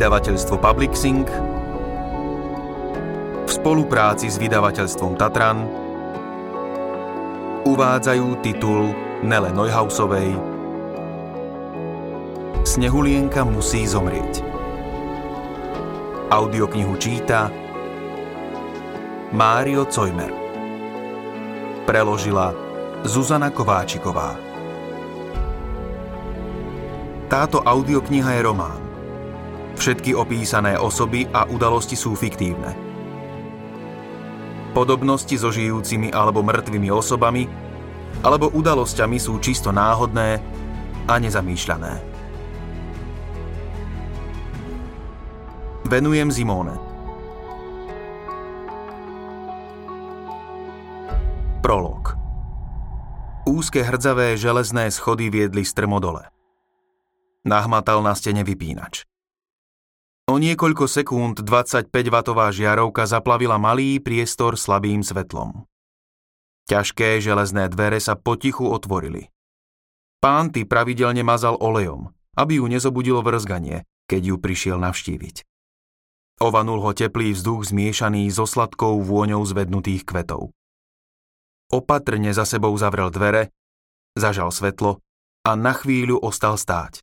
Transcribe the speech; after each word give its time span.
Vydavateľstvo 0.00 0.56
Publixing 0.56 1.28
v 3.44 3.50
spolupráci 3.52 4.32
s 4.32 4.40
vydavateľstvom 4.40 5.12
Tatran 5.20 5.68
uvádzajú 7.68 8.40
titul 8.40 8.96
Nele 9.20 9.52
Neuhausovej 9.52 10.40
Snehulienka 12.64 13.44
musí 13.44 13.84
zomrieť. 13.84 14.40
Audioknihu 16.32 16.96
číta 16.96 17.52
Mário 19.36 19.84
Cojmer. 19.84 20.32
Preložila 21.84 22.56
Zuzana 23.04 23.52
Kováčiková. 23.52 24.32
Táto 27.28 27.60
audiokniha 27.60 28.40
je 28.40 28.48
román. 28.48 28.89
Všetky 29.80 30.12
opísané 30.12 30.76
osoby 30.76 31.24
a 31.32 31.48
udalosti 31.48 31.96
sú 31.96 32.12
fiktívne. 32.12 32.76
Podobnosti 34.76 35.32
so 35.40 35.48
žijúcimi 35.48 36.12
alebo 36.12 36.44
mŕtvými 36.44 36.92
osobami 36.92 37.48
alebo 38.20 38.52
udalosťami 38.52 39.16
sú 39.16 39.40
čisto 39.40 39.72
náhodné 39.72 40.36
a 41.08 41.14
nezamýšľané. 41.16 41.92
Venujem 45.88 46.28
Zimóne. 46.28 46.76
Prolog 51.64 52.20
Úzke 53.48 53.80
hrdzavé 53.80 54.36
železné 54.36 54.92
schody 54.92 55.32
viedli 55.32 55.64
strmodole. 55.64 56.28
Nahmatal 57.48 58.04
na 58.04 58.12
stene 58.12 58.44
vypínač. 58.44 59.09
O 60.30 60.38
niekoľko 60.38 60.86
sekúnd 60.86 61.42
25-watová 61.42 62.54
žiarovka 62.54 63.02
zaplavila 63.02 63.58
malý 63.58 63.98
priestor 63.98 64.54
slabým 64.54 65.02
svetlom. 65.02 65.66
Ťažké 66.70 67.18
železné 67.18 67.66
dvere 67.66 67.98
sa 67.98 68.14
potichu 68.14 68.70
otvorili. 68.70 69.26
Pánty 70.22 70.62
pravidelne 70.62 71.26
mazal 71.26 71.58
olejom, 71.58 72.14
aby 72.38 72.62
ju 72.62 72.70
nezobudilo 72.70 73.26
vrzganie, 73.26 73.82
keď 74.06 74.22
ju 74.22 74.36
prišiel 74.38 74.78
navštíviť. 74.78 75.42
Ovanul 76.38 76.78
ho 76.78 76.94
teplý 76.94 77.34
vzduch 77.34 77.66
zmiešaný 77.74 78.30
so 78.30 78.46
sladkou 78.46 79.02
vôňou 79.02 79.42
zvednutých 79.42 80.06
kvetov. 80.06 80.54
Opatrne 81.74 82.30
za 82.30 82.46
sebou 82.46 82.70
zavrel 82.78 83.10
dvere, 83.10 83.50
zažal 84.14 84.54
svetlo 84.54 85.02
a 85.42 85.58
na 85.58 85.74
chvíľu 85.74 86.22
ostal 86.22 86.54
stáť. 86.54 87.02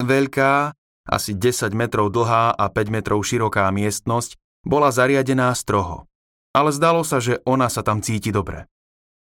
Veľká, 0.00 0.72
asi 1.04 1.36
10 1.36 1.76
metrov 1.76 2.08
dlhá 2.08 2.56
a 2.56 2.64
5 2.72 2.88
metrov 2.88 3.20
široká 3.20 3.68
miestnosť 3.68 4.40
bola 4.64 4.88
zariadená 4.88 5.52
stroho, 5.52 6.08
ale 6.56 6.72
zdalo 6.72 7.04
sa, 7.04 7.20
že 7.20 7.44
ona 7.44 7.68
sa 7.68 7.84
tam 7.84 8.00
cíti 8.00 8.32
dobre. 8.32 8.64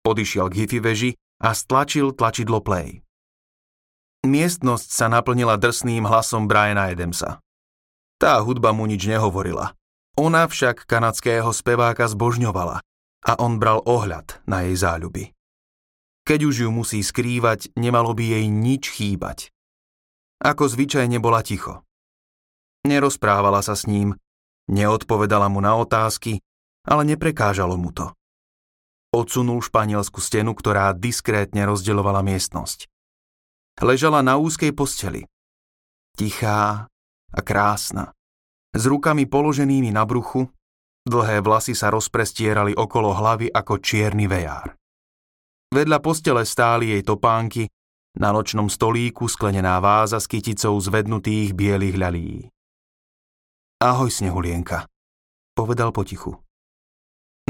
Podišiel 0.05 0.53
k 0.53 0.65
hifi 0.65 0.79
veži 0.79 1.11
a 1.41 1.57
stlačil 1.57 2.13
tlačidlo 2.13 2.61
play. 2.61 3.01
Miestnosť 4.25 4.89
sa 4.89 5.09
naplnila 5.09 5.57
drsným 5.57 6.05
hlasom 6.05 6.45
Briana 6.45 6.93
Edemsa. 6.93 7.41
Tá 8.21 8.41
hudba 8.41 8.73
mu 8.73 8.85
nič 8.85 9.05
nehovorila. 9.05 9.73
Ona 10.15 10.47
však 10.47 10.87
kanadského 10.87 11.51
speváka 11.51 12.07
zbožňovala 12.07 12.79
a 13.25 13.31
on 13.41 13.57
bral 13.57 13.81
ohľad 13.83 14.41
na 14.45 14.63
jej 14.65 14.77
záľuby. 14.77 15.35
Keď 16.25 16.39
už 16.41 16.55
ju 16.65 16.69
musí 16.73 17.05
skrývať, 17.05 17.69
nemalo 17.77 18.17
by 18.17 18.23
jej 18.39 18.45
nič 18.49 18.89
chýbať. 18.89 19.53
Ako 20.43 20.67
zvyčajne 20.67 21.21
bola 21.23 21.39
ticho. 21.39 21.85
Nerozprávala 22.85 23.63
sa 23.65 23.73
s 23.73 23.87
ním, 23.87 24.13
neodpovedala 24.69 25.49
mu 25.49 25.63
na 25.63 25.73
otázky, 25.79 26.43
ale 26.85 27.01
neprekážalo 27.07 27.79
mu 27.79 27.89
to. 27.95 28.13
Odsunul 29.15 29.63
španielsku 29.63 30.19
stenu, 30.19 30.51
ktorá 30.53 30.91
diskrétne 30.91 31.63
rozdeľovala 31.65 32.21
miestnosť. 32.21 32.85
Ležala 33.79 34.19
na 34.19 34.35
úzkej 34.35 34.75
posteli. 34.75 35.23
Tichá 36.15 36.87
a 37.31 37.39
krásna. 37.43 38.11
S 38.75 38.83
rukami 38.87 39.23
položenými 39.27 39.91
na 39.91 40.03
bruchu, 40.03 40.51
dlhé 41.07 41.39
vlasy 41.39 41.75
sa 41.75 41.91
rozprestierali 41.91 42.75
okolo 42.75 43.15
hlavy 43.15 43.47
ako 43.51 43.79
čierny 43.79 44.27
vejár. 44.27 44.75
Vedľa 45.71 45.99
postele 46.03 46.43
stáli 46.43 46.91
jej 46.95 47.03
topánky 47.03 47.67
na 48.15 48.31
nočnom 48.31 48.71
stolíku 48.71 49.27
sklenená 49.27 49.79
váza 49.83 50.19
s 50.19 50.27
kyticou 50.27 50.79
zvednutých 50.79 51.51
bielých 51.51 51.95
ľalí. 51.99 52.29
Ahoj, 53.83 54.07
Snehulienka, 54.07 54.87
povedal 55.53 55.91
potichu. 55.91 56.39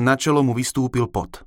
Na 0.01 0.19
čelo 0.19 0.43
mu 0.43 0.51
vystúpil 0.51 1.07
pot. 1.07 1.45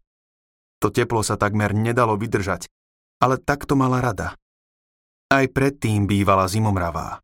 To 0.79 0.89
teplo 0.89 1.21
sa 1.27 1.35
takmer 1.35 1.75
nedalo 1.75 2.15
vydržať, 2.15 2.71
ale 3.19 3.37
takto 3.43 3.75
mala 3.75 3.99
rada. 3.99 4.39
Aj 5.29 5.45
predtým 5.45 6.09
bývala 6.09 6.49
zimomravá. 6.49 7.21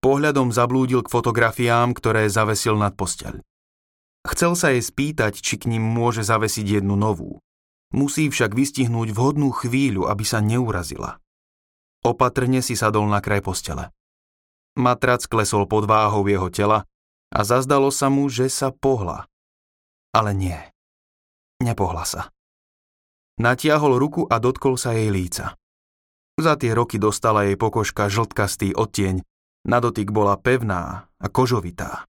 Pohľadom 0.00 0.54
zablúdil 0.54 1.02
k 1.02 1.12
fotografiám, 1.12 1.92
ktoré 1.92 2.30
zavesil 2.30 2.78
nad 2.78 2.94
posteľ. 2.94 3.42
Chcel 4.26 4.52
sa 4.54 4.72
jej 4.72 4.82
spýtať, 4.82 5.38
či 5.38 5.58
k 5.58 5.70
ním 5.70 5.82
môže 5.82 6.22
zavesiť 6.22 6.80
jednu 6.80 6.94
novú. 6.94 7.42
Musí 7.94 8.26
však 8.26 8.54
vystihnúť 8.56 9.14
vhodnú 9.14 9.54
chvíľu, 9.54 10.10
aby 10.10 10.24
sa 10.26 10.42
neurazila. 10.42 11.22
Opatrne 12.02 12.62
si 12.62 12.74
sadol 12.74 13.06
na 13.06 13.22
kraj 13.22 13.42
postele. 13.42 13.94
Matrac 14.78 15.26
klesol 15.26 15.66
pod 15.66 15.88
váhou 15.90 16.26
jeho 16.26 16.50
tela 16.50 16.86
a 17.34 17.40
zazdalo 17.42 17.90
sa 17.90 18.06
mu, 18.12 18.30
že 18.30 18.46
sa 18.46 18.70
pohla. 18.70 19.26
Ale 20.14 20.36
nie. 20.36 20.58
Nepohla 21.62 22.04
sa. 22.04 22.22
Natiahol 23.36 24.00
ruku 24.00 24.24
a 24.28 24.40
dotkol 24.40 24.80
sa 24.80 24.96
jej 24.96 25.12
líca. 25.12 25.56
Za 26.36 26.56
tie 26.60 26.76
roky 26.76 27.00
dostala 27.00 27.48
jej 27.48 27.56
pokožka 27.56 28.12
žltkastý 28.12 28.76
odtieň, 28.76 29.24
na 29.66 29.78
dotyk 29.80 30.12
bola 30.12 30.36
pevná 30.36 31.08
a 31.16 31.26
kožovitá. 31.26 32.04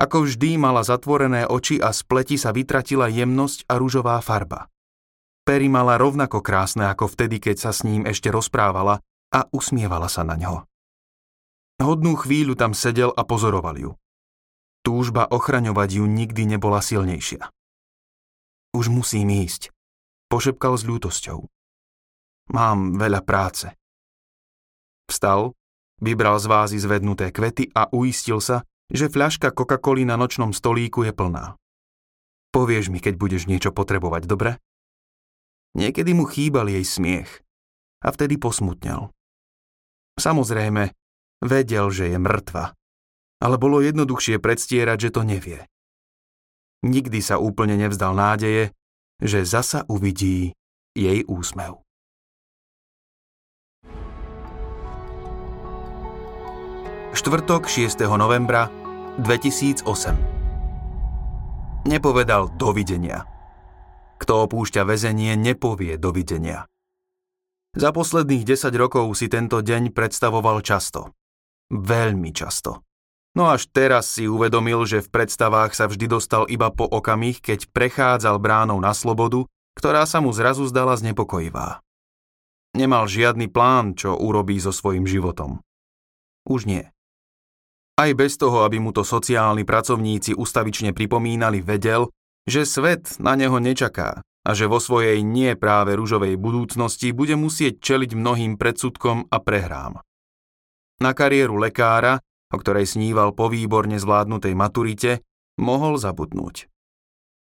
Ako 0.00 0.24
vždy 0.24 0.56
mala 0.56 0.80
zatvorené 0.80 1.44
oči 1.44 1.76
a 1.80 1.92
z 1.92 2.04
sa 2.40 2.56
vytratila 2.56 3.10
jemnosť 3.10 3.68
a 3.68 3.76
ružová 3.76 4.16
farba. 4.24 4.70
Perry 5.50 5.66
mala 5.66 5.98
rovnako 5.98 6.46
krásne 6.46 6.86
ako 6.86 7.10
vtedy, 7.10 7.42
keď 7.42 7.58
sa 7.58 7.70
s 7.74 7.82
ním 7.82 8.06
ešte 8.06 8.30
rozprávala 8.30 9.02
a 9.34 9.50
usmievala 9.50 10.06
sa 10.06 10.22
na 10.22 10.38
ňo. 10.38 10.62
Hodnú 11.82 12.14
chvíľu 12.14 12.54
tam 12.54 12.70
sedel 12.70 13.10
a 13.10 13.26
pozoroval 13.26 13.74
ju. 13.74 13.90
Túžba 14.86 15.26
ochraňovať 15.26 15.98
ju 15.98 16.06
nikdy 16.06 16.54
nebola 16.54 16.78
silnejšia. 16.78 17.50
Už 18.78 18.94
musím 18.94 19.26
ísť, 19.42 19.74
pošepkal 20.30 20.78
s 20.78 20.86
ľútosťou. 20.86 21.42
Mám 22.54 23.02
veľa 23.02 23.18
práce. 23.26 23.74
Vstal, 25.10 25.50
vybral 25.98 26.38
z 26.38 26.46
vázy 26.46 26.78
zvednuté 26.78 27.34
kvety 27.34 27.74
a 27.74 27.90
uistil 27.90 28.38
sa, 28.38 28.62
že 28.86 29.10
fľaška 29.10 29.50
Coca-Coly 29.50 30.06
na 30.06 30.14
nočnom 30.14 30.54
stolíku 30.54 31.02
je 31.02 31.10
plná. 31.10 31.58
Povieš 32.54 32.94
mi, 32.94 33.02
keď 33.02 33.18
budeš 33.18 33.50
niečo 33.50 33.74
potrebovať, 33.74 34.30
dobre? 34.30 34.62
Niekedy 35.78 36.10
mu 36.16 36.26
chýbal 36.26 36.66
jej 36.66 36.82
smiech 36.82 37.30
a 38.02 38.10
vtedy 38.10 38.40
posmutnel. 38.40 39.14
Samozrejme, 40.18 40.90
vedel, 41.40 41.86
že 41.94 42.10
je 42.10 42.18
mŕtva, 42.18 42.74
ale 43.38 43.56
bolo 43.56 43.78
jednoduchšie 43.80 44.42
predstierať, 44.42 45.08
že 45.08 45.14
to 45.14 45.22
nevie. 45.22 45.64
Nikdy 46.82 47.20
sa 47.22 47.36
úplne 47.38 47.76
nevzdal 47.76 48.16
nádeje, 48.16 48.72
že 49.20 49.44
zasa 49.44 49.84
uvidí 49.86 50.56
jej 50.96 51.22
úsmev. 51.28 51.84
Štvrtok 57.10 57.68
6. 57.68 58.00
novembra 58.16 58.72
2008 59.20 59.84
Nepovedal 61.84 62.54
dovidenia. 62.56 63.29
Kto 64.20 64.44
opúšťa 64.44 64.84
väzenie, 64.84 65.32
nepovie 65.40 65.96
dovidenia. 65.96 66.68
Za 67.72 67.96
posledných 67.96 68.44
10 68.44 68.68
rokov 68.76 69.08
si 69.16 69.32
tento 69.32 69.64
deň 69.64 69.96
predstavoval 69.96 70.60
často. 70.60 71.16
Veľmi 71.72 72.28
často. 72.36 72.84
No 73.32 73.46
až 73.46 73.70
teraz 73.70 74.10
si 74.10 74.26
uvedomil, 74.26 74.82
že 74.84 75.00
v 75.00 75.08
predstavách 75.08 75.72
sa 75.72 75.86
vždy 75.86 76.10
dostal 76.10 76.50
iba 76.50 76.68
po 76.74 76.84
okamih, 76.84 77.38
keď 77.38 77.70
prechádzal 77.70 78.42
bránou 78.42 78.82
na 78.82 78.90
slobodu, 78.90 79.46
ktorá 79.78 80.02
sa 80.02 80.18
mu 80.18 80.34
zrazu 80.34 80.66
zdala 80.66 80.98
znepokojivá. 80.98 81.78
Nemal 82.74 83.06
žiadny 83.06 83.46
plán, 83.46 83.94
čo 83.94 84.18
urobí 84.18 84.58
so 84.58 84.74
svojím 84.74 85.06
životom. 85.06 85.62
Už 86.42 86.66
nie. 86.66 86.90
Aj 87.94 88.10
bez 88.18 88.34
toho, 88.34 88.66
aby 88.66 88.82
mu 88.82 88.90
to 88.90 89.06
sociálni 89.06 89.62
pracovníci 89.62 90.34
ustavične 90.34 90.90
pripomínali, 90.90 91.62
vedel, 91.62 92.10
že 92.48 92.68
svet 92.68 93.16
na 93.20 93.36
neho 93.36 93.56
nečaká 93.58 94.22
a 94.24 94.50
že 94.56 94.68
vo 94.70 94.80
svojej 94.80 95.20
nie 95.20 95.52
práve 95.56 95.96
ružovej 95.96 96.36
budúcnosti 96.40 97.12
bude 97.12 97.36
musieť 97.36 97.80
čeliť 97.80 98.16
mnohým 98.16 98.56
predsudkom 98.56 99.28
a 99.28 99.36
prehrám. 99.40 100.00
Na 101.00 101.12
kariéru 101.12 101.60
lekára 101.60 102.20
o 102.50 102.56
ktorej 102.58 102.90
sníval 102.90 103.30
po 103.32 103.46
výborne 103.46 103.96
zvládnutej 103.96 104.54
maturite, 104.58 105.22
mohol 105.56 105.96
zabudnúť. 105.96 106.66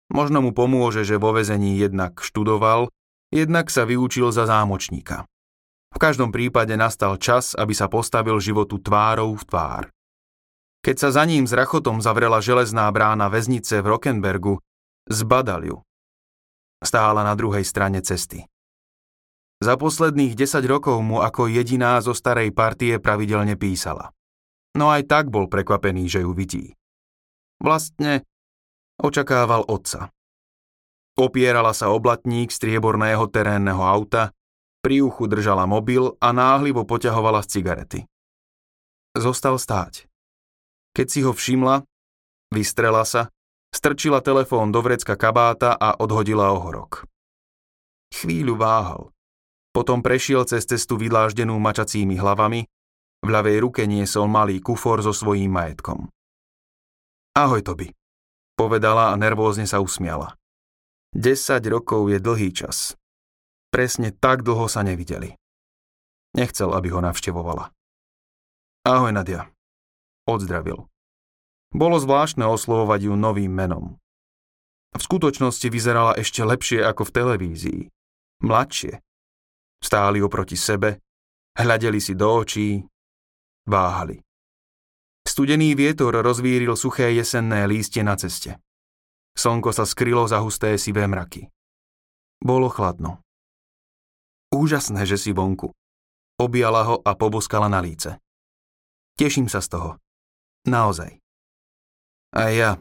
Možno 0.10 0.42
mu 0.42 0.52
pomôže, 0.54 1.06
že 1.06 1.22
vo 1.22 1.34
vezení 1.34 1.78
jednak 1.78 2.22
študoval, 2.22 2.90
jednak 3.30 3.70
sa 3.70 3.86
vyučil 3.86 4.30
za 4.34 4.50
zámočníka. 4.50 5.26
V 5.94 5.98
každom 5.98 6.30
prípade 6.30 6.76
nastal 6.76 7.16
čas, 7.16 7.56
aby 7.56 7.72
sa 7.72 7.88
postavil 7.88 8.38
životu 8.42 8.82
tvárou 8.82 9.34
v 9.38 9.44
tvár. 9.48 9.84
Keď 10.84 10.96
sa 11.02 11.10
za 11.10 11.24
ním 11.26 11.50
s 11.50 11.54
rachotom 11.56 12.04
zavrela 12.04 12.44
železná 12.44 12.86
brána 12.94 13.32
väznice 13.32 13.82
v 13.82 13.90
Rockenbergu, 13.96 14.62
zbadal 15.10 15.62
ju. 15.66 15.78
Stála 16.82 17.26
na 17.26 17.34
druhej 17.34 17.66
strane 17.66 18.02
cesty. 18.06 18.46
Za 19.64 19.80
posledných 19.80 20.36
10 20.36 20.62
rokov 20.68 21.00
mu 21.00 21.24
ako 21.24 21.48
jediná 21.48 21.98
zo 22.04 22.12
starej 22.12 22.52
partie 22.52 23.00
pravidelne 23.00 23.56
písala. 23.56 24.12
No 24.76 24.92
aj 24.92 25.08
tak 25.08 25.26
bol 25.32 25.48
prekvapený, 25.48 26.12
že 26.12 26.28
ju 26.28 26.36
vidí. 26.36 26.76
Vlastne 27.64 28.28
očakával 29.00 29.64
otca. 29.66 30.12
Opierala 31.16 31.72
sa 31.72 31.96
oblatník 31.96 32.52
strieborného 32.52 33.32
terénneho 33.32 33.80
auta, 33.80 34.36
pri 34.84 35.02
uchu 35.02 35.26
držala 35.26 35.66
mobil 35.66 36.14
a 36.22 36.30
náhlivo 36.30 36.86
poťahovala 36.86 37.42
z 37.42 37.58
cigarety. 37.58 38.00
Zostal 39.18 39.58
stáť. 39.58 40.06
Keď 40.94 41.08
si 41.10 41.20
ho 41.26 41.34
všimla, 41.34 41.82
vystrela 42.54 43.02
sa, 43.08 43.34
strčila 43.76 44.24
telefón 44.24 44.72
do 44.72 44.80
vrecka 44.80 45.20
kabáta 45.20 45.76
a 45.76 46.00
odhodila 46.00 46.56
ohorok. 46.56 47.04
Chvíľu 48.16 48.56
váhal. 48.56 49.12
Potom 49.76 50.00
prešiel 50.00 50.48
cez 50.48 50.64
cestu 50.64 50.96
vydláždenú 50.96 51.60
mačacími 51.60 52.16
hlavami, 52.16 52.64
v 53.20 53.28
ľavej 53.28 53.58
ruke 53.60 53.84
niesol 53.84 54.32
malý 54.32 54.64
kufor 54.64 55.04
so 55.04 55.12
svojím 55.12 55.52
majetkom. 55.52 56.08
Ahoj, 57.36 57.60
Toby, 57.60 57.92
povedala 58.56 59.12
a 59.12 59.20
nervózne 59.20 59.68
sa 59.68 59.84
usmiala. 59.84 60.40
10 61.12 61.60
rokov 61.68 62.08
je 62.08 62.24
dlhý 62.24 62.56
čas. 62.56 62.96
Presne 63.68 64.16
tak 64.16 64.48
dlho 64.48 64.72
sa 64.72 64.88
nevideli. 64.88 65.36
Nechcel, 66.32 66.72
aby 66.72 66.96
ho 66.96 67.04
navštevovala. 67.04 67.76
Ahoj, 68.88 69.12
Nadia. 69.12 69.52
Odzdravil. 70.24 70.88
Bolo 71.76 72.00
zvláštne 72.00 72.48
oslovovať 72.48 73.12
ju 73.12 73.14
novým 73.20 73.52
menom. 73.52 74.00
V 74.96 75.02
skutočnosti 75.04 75.68
vyzerala 75.68 76.16
ešte 76.16 76.40
lepšie 76.40 76.80
ako 76.80 77.04
v 77.04 77.12
televízii. 77.12 77.82
Mladšie, 78.48 79.04
Stáli 79.86 80.18
oproti 80.18 80.58
sebe, 80.58 81.04
hľadeli 81.54 82.02
si 82.02 82.18
do 82.18 82.42
očí, 82.42 82.82
váhali. 83.70 84.18
Studený 85.22 85.78
vietor 85.78 86.10
rozvíril 86.26 86.74
suché 86.74 87.14
jesenné 87.14 87.70
lístie 87.70 88.02
na 88.02 88.18
ceste. 88.18 88.58
Slnko 89.38 89.70
sa 89.70 89.86
skrylo 89.86 90.26
za 90.26 90.42
husté 90.42 90.74
sivé 90.82 91.06
mraky. 91.06 91.54
Bolo 92.42 92.66
chladno. 92.72 93.22
Úžasné, 94.50 95.06
že 95.06 95.22
si 95.22 95.36
vonku. 95.36 95.70
Objala 96.42 96.82
ho 96.88 96.96
a 97.06 97.14
poboskala 97.14 97.70
na 97.70 97.78
líce. 97.78 98.18
Teším 99.22 99.52
sa 99.52 99.62
z 99.62 99.76
toho. 99.76 99.90
Naozaj. 100.66 101.25
A 102.36 102.52
ja. 102.52 102.72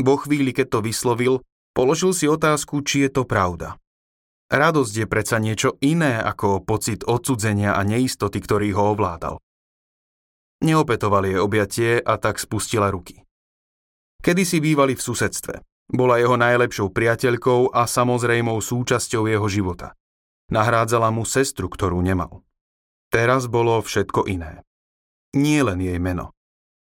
Vo 0.00 0.16
chvíli, 0.16 0.56
keď 0.56 0.66
to 0.72 0.78
vyslovil, 0.80 1.44
položil 1.76 2.16
si 2.16 2.24
otázku, 2.24 2.80
či 2.80 3.04
je 3.06 3.10
to 3.12 3.28
pravda. 3.28 3.76
Radosť 4.48 5.04
je 5.04 5.06
predsa 5.08 5.36
niečo 5.36 5.76
iné 5.84 6.20
ako 6.20 6.64
pocit 6.64 7.04
odsudzenia 7.04 7.76
a 7.76 7.80
neistoty, 7.84 8.40
ktorý 8.40 8.72
ho 8.76 8.96
ovládal. 8.96 9.36
Neopetoval 10.64 11.28
jej 11.28 11.38
objatie 11.40 11.92
a 12.00 12.16
tak 12.16 12.40
spustila 12.40 12.88
ruky. 12.92 13.24
Kedy 14.22 14.42
si 14.44 14.60
bývali 14.60 14.96
v 14.96 15.02
susedstve. 15.02 15.54
Bola 15.92 16.16
jeho 16.16 16.38
najlepšou 16.38 16.88
priateľkou 16.88 17.74
a 17.74 17.84
samozrejmou 17.84 18.56
súčasťou 18.62 19.28
jeho 19.28 19.48
života. 19.50 19.92
Nahrádzala 20.48 21.12
mu 21.12 21.28
sestru, 21.28 21.68
ktorú 21.68 22.00
nemal. 22.00 22.44
Teraz 23.12 23.44
bolo 23.44 23.80
všetko 23.82 24.24
iné. 24.24 24.64
Nie 25.36 25.64
len 25.64 25.80
jej 25.80 26.00
meno. 26.00 26.32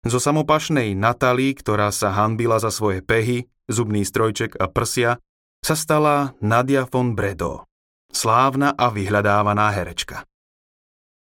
Zo 0.05 0.19
samopašnej 0.21 0.93
Natali, 0.93 1.57
ktorá 1.57 1.89
sa 1.95 2.13
hanbila 2.13 2.61
za 2.61 2.69
svoje 2.69 3.01
pehy, 3.01 3.49
zubný 3.71 4.05
strojček 4.05 4.59
a 4.61 4.69
prsia, 4.69 5.23
sa 5.65 5.75
stala 5.75 6.37
Nadia 6.39 6.85
von 6.87 7.17
Bredo, 7.17 7.67
slávna 8.13 8.77
a 8.77 8.93
vyhľadávaná 8.93 9.73
herečka. 9.73 10.23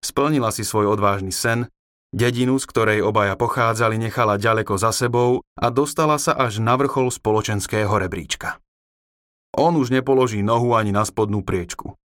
Splnila 0.06 0.54
si 0.54 0.62
svoj 0.62 0.94
odvážny 0.94 1.34
sen, 1.34 1.66
dedinu, 2.14 2.62
z 2.62 2.66
ktorej 2.70 3.02
obaja 3.02 3.34
pochádzali, 3.34 3.98
nechala 3.98 4.38
ďaleko 4.38 4.78
za 4.78 4.94
sebou 4.94 5.42
a 5.58 5.68
dostala 5.74 6.22
sa 6.22 6.38
až 6.38 6.62
na 6.62 6.78
vrchol 6.78 7.10
spoločenského 7.10 7.90
rebríčka. 7.90 8.62
On 9.58 9.74
už 9.74 9.90
nepoloží 9.90 10.46
nohu 10.46 10.76
ani 10.76 10.94
na 10.94 11.08
spodnú 11.08 11.42
priečku. 11.42 11.96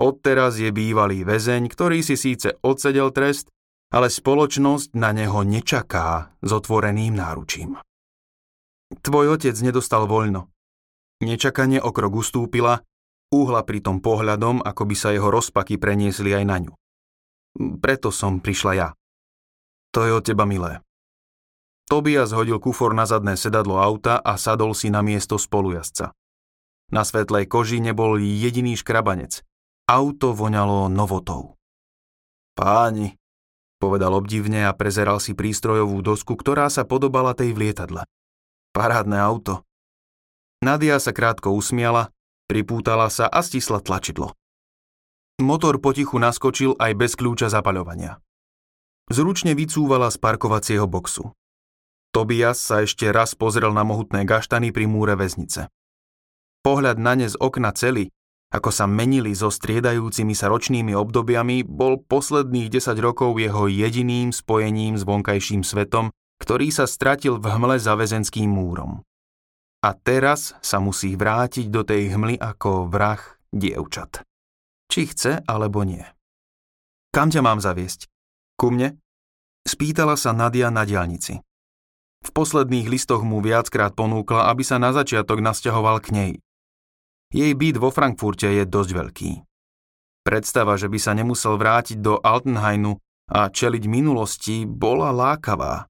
Odteraz 0.00 0.58
je 0.58 0.72
bývalý 0.72 1.22
väzeň, 1.22 1.68
ktorý 1.68 2.02
si 2.02 2.18
síce 2.18 2.58
odsedel 2.64 3.12
trest, 3.14 3.46
ale 3.92 4.08
spoločnosť 4.08 4.96
na 4.96 5.12
neho 5.12 5.44
nečaká 5.44 6.32
s 6.40 6.50
otvoreným 6.50 7.14
náručím. 7.14 7.76
Tvoj 8.92 9.36
otec 9.36 9.56
nedostal 9.60 10.08
voľno, 10.08 10.52
Nečakane 11.22 11.78
o 11.78 11.94
krok 11.94 12.18
ustúpila, 12.18 12.82
úhla 13.30 13.62
pritom 13.62 14.02
pohľadom, 14.02 14.58
ako 14.58 14.82
by 14.90 14.94
sa 14.98 15.14
jeho 15.14 15.30
rozpaky 15.30 15.78
preniesli 15.78 16.34
aj 16.34 16.44
na 16.44 16.56
ňu. 16.66 16.74
Preto 17.78 18.10
som 18.10 18.42
prišla 18.42 18.72
ja. 18.74 18.88
To 19.94 20.02
je 20.02 20.10
od 20.18 20.26
teba 20.26 20.42
milé. 20.42 20.82
Tobias 21.86 22.34
hodil 22.34 22.58
kufor 22.58 22.90
na 22.90 23.06
zadné 23.06 23.38
sedadlo 23.38 23.78
auta 23.78 24.18
a 24.18 24.34
sadol 24.34 24.74
si 24.74 24.90
na 24.90 24.98
miesto 24.98 25.38
spolujazca. 25.38 26.10
Na 26.90 27.06
svetlej 27.06 27.46
koži 27.46 27.78
nebol 27.78 28.18
jediný 28.18 28.74
škrabanec. 28.74 29.46
Auto 29.86 30.34
voňalo 30.34 30.90
novotou. 30.90 31.54
Páni, 32.58 33.14
povedal 33.82 34.14
obdivne 34.14 34.70
a 34.70 34.70
prezeral 34.70 35.18
si 35.18 35.34
prístrojovú 35.34 35.98
dosku, 36.06 36.38
ktorá 36.38 36.70
sa 36.70 36.86
podobala 36.86 37.34
tej 37.34 37.50
v 37.50 37.66
lietadle. 37.66 38.06
Parádne 38.70 39.18
auto. 39.18 39.66
Nadia 40.62 41.02
sa 41.02 41.10
krátko 41.10 41.50
usmiala, 41.50 42.14
pripútala 42.46 43.10
sa 43.10 43.26
a 43.26 43.42
stisla 43.42 43.82
tlačidlo. 43.82 44.30
Motor 45.42 45.82
potichu 45.82 46.22
naskočil 46.22 46.78
aj 46.78 46.94
bez 46.94 47.18
kľúča 47.18 47.50
zapaľovania. 47.50 48.22
Zručne 49.10 49.58
vycúvala 49.58 50.06
z 50.14 50.22
parkovacieho 50.22 50.86
boxu. 50.86 51.34
Tobias 52.14 52.62
sa 52.62 52.86
ešte 52.86 53.10
raz 53.10 53.34
pozrel 53.34 53.74
na 53.74 53.82
mohutné 53.82 54.22
gaštany 54.22 54.70
pri 54.70 54.86
múre 54.86 55.18
väznice. 55.18 55.66
Pohľad 56.62 57.02
na 57.02 57.18
ne 57.18 57.26
z 57.26 57.34
okna 57.34 57.74
cely, 57.74 58.14
ako 58.52 58.68
sa 58.68 58.84
menili 58.84 59.32
so 59.32 59.48
striedajúcimi 59.48 60.36
sa 60.36 60.52
ročnými 60.52 60.92
obdobiami, 60.92 61.64
bol 61.64 61.96
posledných 62.04 62.68
10 62.68 63.00
rokov 63.00 63.40
jeho 63.40 63.66
jediným 63.66 64.30
spojením 64.30 65.00
s 65.00 65.08
vonkajším 65.08 65.64
svetom, 65.64 66.12
ktorý 66.38 66.68
sa 66.68 66.84
stratil 66.84 67.40
v 67.40 67.48
hmle 67.48 67.80
za 67.80 67.96
väzenským 67.96 68.52
múrom 68.52 69.00
a 69.82 69.90
teraz 69.98 70.54
sa 70.62 70.78
musí 70.78 71.18
vrátiť 71.18 71.66
do 71.66 71.82
tej 71.82 72.14
hmly 72.14 72.38
ako 72.38 72.86
vrah 72.86 73.18
dievčat. 73.50 74.22
Či 74.86 75.10
chce, 75.10 75.42
alebo 75.42 75.82
nie. 75.82 76.06
Kam 77.10 77.28
ťa 77.28 77.42
mám 77.42 77.58
zaviesť? 77.58 78.06
Ku 78.56 78.70
mne? 78.70 78.96
Spýtala 79.66 80.14
sa 80.14 80.30
Nadia 80.30 80.70
na 80.70 80.86
diálnici. 80.86 81.42
V 82.22 82.30
posledných 82.30 82.86
listoch 82.86 83.26
mu 83.26 83.42
viackrát 83.42 83.98
ponúkla, 83.98 84.46
aby 84.54 84.62
sa 84.62 84.78
na 84.78 84.94
začiatok 84.94 85.42
nasťahoval 85.42 85.98
k 85.98 86.08
nej. 86.14 86.32
Jej 87.32 87.56
byt 87.56 87.80
vo 87.80 87.88
Frankfurte 87.88 88.44
je 88.44 88.68
dosť 88.68 88.90
veľký. 88.92 89.30
Predstava, 90.22 90.76
že 90.76 90.92
by 90.92 90.98
sa 91.00 91.16
nemusel 91.16 91.56
vrátiť 91.56 91.98
do 91.98 92.20
Altenhainu 92.20 93.00
a 93.32 93.48
čeliť 93.48 93.88
minulosti, 93.88 94.68
bola 94.68 95.08
lákavá, 95.10 95.88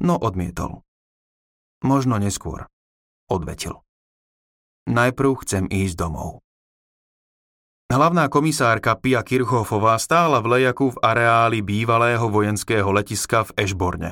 no 0.00 0.16
odmietol. 0.16 0.80
Možno 1.84 2.16
neskôr 2.16 2.66
odvetil. 3.28 3.84
Najprv 4.88 5.30
chcem 5.44 5.64
ísť 5.68 5.94
domov. 6.00 6.40
Hlavná 7.92 8.32
komisárka 8.32 8.96
Pia 8.96 9.20
Kirchhoffová 9.20 10.00
stála 10.00 10.40
v 10.40 10.56
lejaku 10.56 10.96
v 10.96 11.00
areáli 11.04 11.60
bývalého 11.60 12.24
vojenského 12.32 12.88
letiska 12.88 13.44
v 13.48 13.64
Ešborne. 13.64 14.10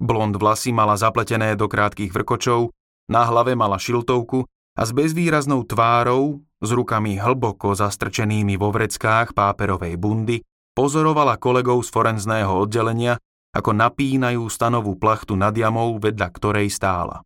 Blond 0.00 0.36
vlasy 0.36 0.72
mala 0.72 0.96
zapletené 0.96 1.56
do 1.56 1.68
krátkých 1.68 2.12
vrkočov, 2.12 2.72
na 3.08 3.28
hlave 3.28 3.52
mala 3.52 3.76
šiltovku 3.76 4.48
a 4.74 4.82
s 4.82 4.90
bezvýraznou 4.90 5.62
tvárou, 5.66 6.42
s 6.58 6.70
rukami 6.74 7.14
hlboko 7.14 7.78
zastrčenými 7.78 8.58
vo 8.58 8.74
vreckách 8.74 9.30
páperovej 9.30 9.94
bundy, 9.94 10.42
pozorovala 10.74 11.38
kolegov 11.38 11.86
z 11.86 11.94
forenzného 11.94 12.50
oddelenia, 12.50 13.14
ako 13.54 13.70
napínajú 13.70 14.50
stanovú 14.50 14.98
plachtu 14.98 15.38
nad 15.38 15.54
jamou, 15.54 15.94
vedľa 16.02 16.28
ktorej 16.34 16.74
stála. 16.74 17.22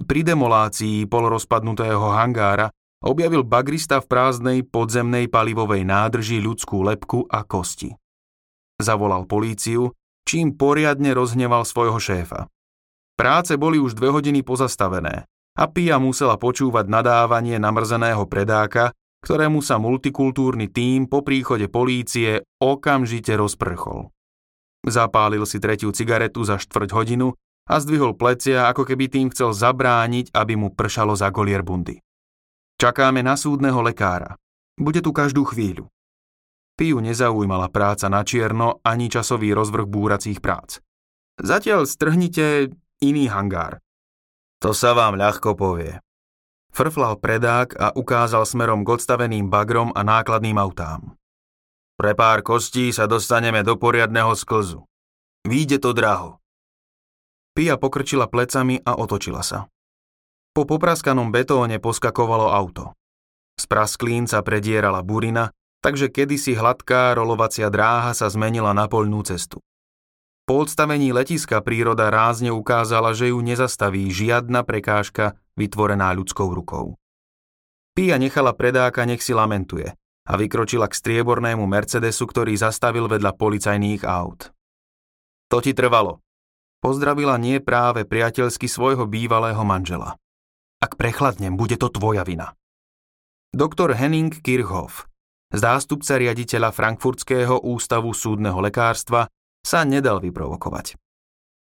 Pri 0.00 0.24
demolácii 0.24 1.04
polorozpadnutého 1.04 2.08
hangára 2.16 2.72
objavil 3.04 3.44
bagrista 3.44 4.00
v 4.00 4.08
prázdnej 4.08 4.58
podzemnej 4.64 5.28
palivovej 5.28 5.84
nádrži 5.84 6.40
ľudskú 6.40 6.80
lepku 6.80 7.28
a 7.28 7.44
kosti. 7.44 7.92
Zavolal 8.80 9.28
políciu 9.28 9.92
čím 10.22 10.54
poriadne 10.56 11.12
rozhneval 11.12 11.66
svojho 11.66 11.98
šéfa. 12.00 12.48
Práce 13.18 13.60
boli 13.60 13.76
už 13.76 13.92
dve 13.92 14.08
hodiny 14.08 14.40
pozastavené 14.40 15.28
a 15.52 15.64
Pia 15.68 16.00
musela 16.00 16.40
počúvať 16.40 16.88
nadávanie 16.88 17.60
namrzeného 17.60 18.24
predáka, 18.24 18.96
ktorému 19.22 19.62
sa 19.62 19.78
multikultúrny 19.78 20.72
tím 20.72 21.06
po 21.06 21.22
príchode 21.22 21.70
polície 21.70 22.42
okamžite 22.58 23.36
rozprchol. 23.38 24.10
Zapálil 24.82 25.46
si 25.46 25.62
tretiu 25.62 25.94
cigaretu 25.94 26.42
za 26.42 26.58
štvrť 26.58 26.90
hodinu 26.90 27.38
a 27.70 27.78
zdvihol 27.78 28.18
plecia, 28.18 28.66
ako 28.66 28.82
keby 28.82 29.06
tým 29.06 29.30
chcel 29.30 29.54
zabrániť, 29.54 30.34
aby 30.34 30.58
mu 30.58 30.74
pršalo 30.74 31.14
za 31.14 31.30
golier 31.30 31.62
bundy. 31.62 32.02
Čakáme 32.82 33.22
na 33.22 33.38
súdneho 33.38 33.78
lekára. 33.78 34.34
Bude 34.74 34.98
tu 34.98 35.14
každú 35.14 35.46
chvíľu. 35.46 35.86
Piu 36.74 36.98
nezaujímala 36.98 37.70
práca 37.70 38.10
na 38.10 38.26
čierno 38.26 38.82
ani 38.82 39.06
časový 39.06 39.54
rozvrh 39.54 39.86
búracích 39.86 40.42
prác. 40.42 40.82
Zatiaľ 41.38 41.86
strhnite 41.86 42.74
iný 42.98 43.30
hangár. 43.30 43.78
To 44.62 44.70
sa 44.70 44.94
vám 44.94 45.18
ľahko 45.18 45.58
povie. 45.58 45.98
Frflal 46.72 47.18
predák 47.18 47.74
a 47.76 47.90
ukázal 47.92 48.46
smerom 48.46 48.86
k 48.86 48.94
odstaveným 48.94 49.50
bagrom 49.50 49.90
a 49.92 50.06
nákladným 50.06 50.56
autám. 50.56 51.18
Pre 51.98 52.12
pár 52.14 52.40
kostí 52.46 52.94
sa 52.94 53.10
dostaneme 53.10 53.60
do 53.66 53.76
poriadného 53.76 54.32
sklzu. 54.32 54.86
Výjde 55.44 55.82
to 55.82 55.90
draho. 55.92 56.38
Pia 57.52 57.76
pokrčila 57.76 58.30
plecami 58.30 58.80
a 58.80 58.96
otočila 58.96 59.44
sa. 59.44 59.68
Po 60.56 60.64
popraskanom 60.64 61.34
betóne 61.34 61.76
poskakovalo 61.82 62.48
auto. 62.48 62.96
Z 63.60 63.68
prasklín 63.68 64.24
sa 64.30 64.40
predierala 64.40 65.04
burina 65.04 65.52
takže 65.82 66.08
kedysi 66.08 66.54
hladká 66.54 67.12
rolovacia 67.18 67.66
dráha 67.66 68.14
sa 68.14 68.30
zmenila 68.30 68.70
na 68.70 68.86
poľnú 68.86 69.26
cestu. 69.26 69.58
Po 70.42 70.66
odstavení 70.66 71.14
letiska 71.14 71.62
príroda 71.62 72.10
rázne 72.10 72.50
ukázala, 72.50 73.14
že 73.14 73.30
ju 73.30 73.38
nezastaví 73.38 74.10
žiadna 74.10 74.66
prekážka 74.66 75.38
vytvorená 75.54 76.10
ľudskou 76.18 76.50
rukou. 76.50 76.98
Pia 77.94 78.18
nechala 78.18 78.50
predáka, 78.50 79.06
nech 79.06 79.22
si 79.22 79.36
lamentuje 79.36 79.94
a 80.22 80.32
vykročila 80.38 80.86
k 80.90 80.98
striebornému 80.98 81.66
Mercedesu, 81.66 82.26
ktorý 82.26 82.54
zastavil 82.54 83.10
vedľa 83.10 83.34
policajných 83.34 84.02
aut. 84.06 84.54
To 85.50 85.58
ti 85.58 85.74
trvalo. 85.74 86.22
Pozdravila 86.82 87.38
nie 87.38 87.62
práve 87.62 88.02
priateľsky 88.02 88.66
svojho 88.66 89.06
bývalého 89.06 89.62
manžela. 89.62 90.18
Ak 90.82 90.98
prechladnem, 90.98 91.54
bude 91.54 91.78
to 91.78 91.86
tvoja 91.86 92.26
vina. 92.26 92.58
Doktor 93.54 93.94
Henning 93.94 94.34
Kirchhoff, 94.42 95.06
zástupca 95.54 96.18
riaditeľa 96.18 96.74
Frankfurtského 96.74 97.62
ústavu 97.62 98.10
súdneho 98.10 98.58
lekárstva, 98.58 99.30
sa 99.62 99.86
nedal 99.86 100.18
vyprovokovať. 100.18 100.98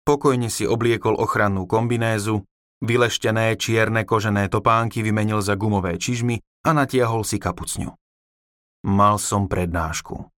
Pokojne 0.05 0.53
si 0.53 0.69
obliekol 0.69 1.17
ochrannú 1.17 1.65
kombinézu, 1.65 2.45
vyleštené 2.81 3.57
čierne 3.57 4.05
kožené 4.05 4.49
topánky 4.49 5.01
vymenil 5.01 5.41
za 5.41 5.57
gumové 5.57 5.97
čižmy 5.97 6.41
a 6.65 6.69
natiahol 6.73 7.25
si 7.25 7.41
kapucňu. 7.41 7.89
Mal 8.85 9.17
som 9.17 9.49
prednášku. 9.49 10.29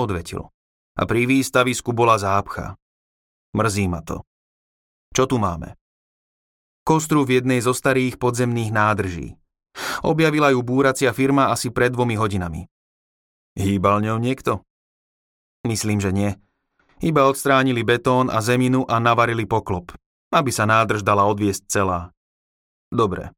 Odvetil. 0.00 0.48
A 0.96 1.04
pri 1.04 1.28
výstavisku 1.28 1.92
bola 1.92 2.16
zápcha. 2.16 2.80
Mrzí 3.52 3.84
ma 3.92 4.00
to. 4.00 4.24
Čo 5.12 5.28
tu 5.28 5.36
máme? 5.36 5.76
Kostru 6.80 7.28
v 7.28 7.40
jednej 7.40 7.60
zo 7.60 7.76
starých 7.76 8.16
podzemných 8.16 8.72
nádrží. 8.72 9.36
Objavila 10.00 10.48
ju 10.50 10.64
búracia 10.64 11.12
firma 11.12 11.52
asi 11.52 11.68
pred 11.68 11.92
dvomi 11.92 12.16
hodinami. 12.16 12.66
Hýbal 13.58 14.00
ňou 14.00 14.16
niekto? 14.16 14.64
Myslím, 15.68 16.00
že 16.00 16.10
nie. 16.10 16.30
Iba 17.00 17.24
odstránili 17.32 17.80
betón 17.80 18.28
a 18.28 18.44
zeminu 18.44 18.84
a 18.84 19.00
navarili 19.00 19.48
poklop, 19.48 19.96
aby 20.36 20.52
sa 20.52 20.68
nádrž 20.68 21.00
dala 21.00 21.24
odviesť 21.24 21.64
celá. 21.64 22.12
Dobre. 22.92 23.32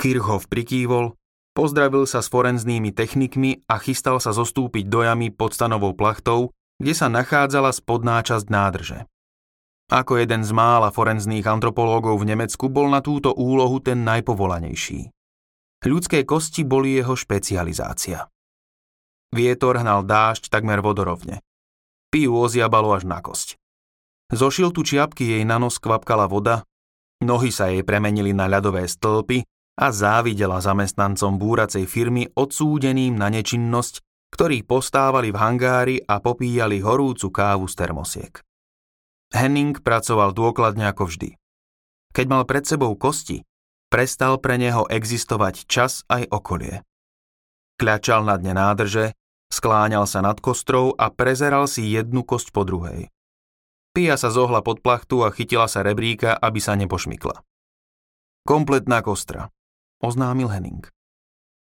Kirchhoff 0.00 0.48
prikývol, 0.48 1.12
pozdravil 1.52 2.08
sa 2.08 2.24
s 2.24 2.32
forenznými 2.32 2.96
technikmi 2.96 3.60
a 3.68 3.76
chystal 3.76 4.16
sa 4.24 4.32
zostúpiť 4.32 4.88
do 4.88 5.04
jamy 5.04 5.28
pod 5.28 5.52
stanovou 5.52 5.92
plachtou, 5.92 6.56
kde 6.80 6.96
sa 6.96 7.12
nachádzala 7.12 7.76
spodná 7.76 8.24
časť 8.24 8.48
nádrže. 8.48 8.98
Ako 9.92 10.16
jeden 10.16 10.40
z 10.40 10.50
mála 10.56 10.88
forenzných 10.88 11.44
antropológov 11.44 12.16
v 12.24 12.32
Nemecku 12.32 12.72
bol 12.72 12.88
na 12.88 13.04
túto 13.04 13.36
úlohu 13.36 13.84
ten 13.84 14.00
najpovolanejší. 14.00 15.12
Ľudské 15.84 16.24
kosti 16.24 16.64
boli 16.64 16.96
jeho 16.96 17.12
špecializácia. 17.12 18.32
Vietor 19.28 19.76
hnal 19.76 20.08
dážď 20.08 20.48
takmer 20.48 20.80
vodorovne. 20.80 21.44
Piu 22.12 22.36
oziabalo 22.36 22.92
až 22.92 23.08
na 23.08 23.24
kosť. 23.24 23.56
Zo 24.28 24.52
šiltu 24.52 24.84
čiapky 24.84 25.32
jej 25.32 25.42
na 25.48 25.56
nos 25.56 25.80
kvapkala 25.80 26.28
voda, 26.28 26.68
nohy 27.24 27.48
sa 27.48 27.72
jej 27.72 27.80
premenili 27.80 28.36
na 28.36 28.52
ľadové 28.52 28.84
stĺpy 28.84 29.48
a 29.80 29.88
závidela 29.88 30.60
zamestnancom 30.60 31.40
búracej 31.40 31.88
firmy 31.88 32.28
odsúdeným 32.36 33.16
na 33.16 33.32
nečinnosť, 33.32 34.04
ktorí 34.32 34.64
postávali 34.64 35.32
v 35.32 35.40
hangári 35.40 35.96
a 36.04 36.20
popíjali 36.20 36.84
horúcu 36.84 37.32
kávu 37.32 37.64
z 37.68 37.74
termosiek. 37.80 38.32
Henning 39.32 39.80
pracoval 39.80 40.36
dôkladne 40.36 40.84
ako 40.92 41.08
vždy. 41.08 41.40
Keď 42.12 42.26
mal 42.28 42.44
pred 42.44 42.68
sebou 42.68 42.92
kosti, 42.92 43.40
prestal 43.88 44.36
pre 44.36 44.60
neho 44.60 44.84
existovať 44.88 45.64
čas 45.64 46.04
aj 46.12 46.28
okolie. 46.28 46.84
Kľačal 47.80 48.28
na 48.28 48.36
dne 48.36 48.52
nádrže, 48.60 49.16
Skláňal 49.52 50.08
sa 50.08 50.24
nad 50.24 50.40
kostrou 50.40 50.96
a 50.96 51.12
prezeral 51.12 51.68
si 51.68 51.84
jednu 51.92 52.24
kosť 52.24 52.56
po 52.56 52.64
druhej. 52.64 53.12
Pia 53.92 54.16
sa 54.16 54.32
zohla 54.32 54.64
pod 54.64 54.80
plachtu 54.80 55.20
a 55.20 55.28
chytila 55.28 55.68
sa 55.68 55.84
rebríka, 55.84 56.32
aby 56.32 56.56
sa 56.56 56.72
nepošmykla. 56.72 57.44
Kompletná 58.48 59.04
kostra, 59.04 59.52
oznámil 60.00 60.48
Henning. 60.48 60.88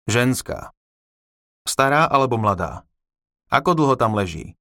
Ženská. 0.10 0.74
Stará 1.70 2.10
alebo 2.10 2.42
mladá? 2.42 2.89
Ako 3.54 3.77
dlho 3.77 3.94
tam 3.94 4.18
leží? 4.18 4.58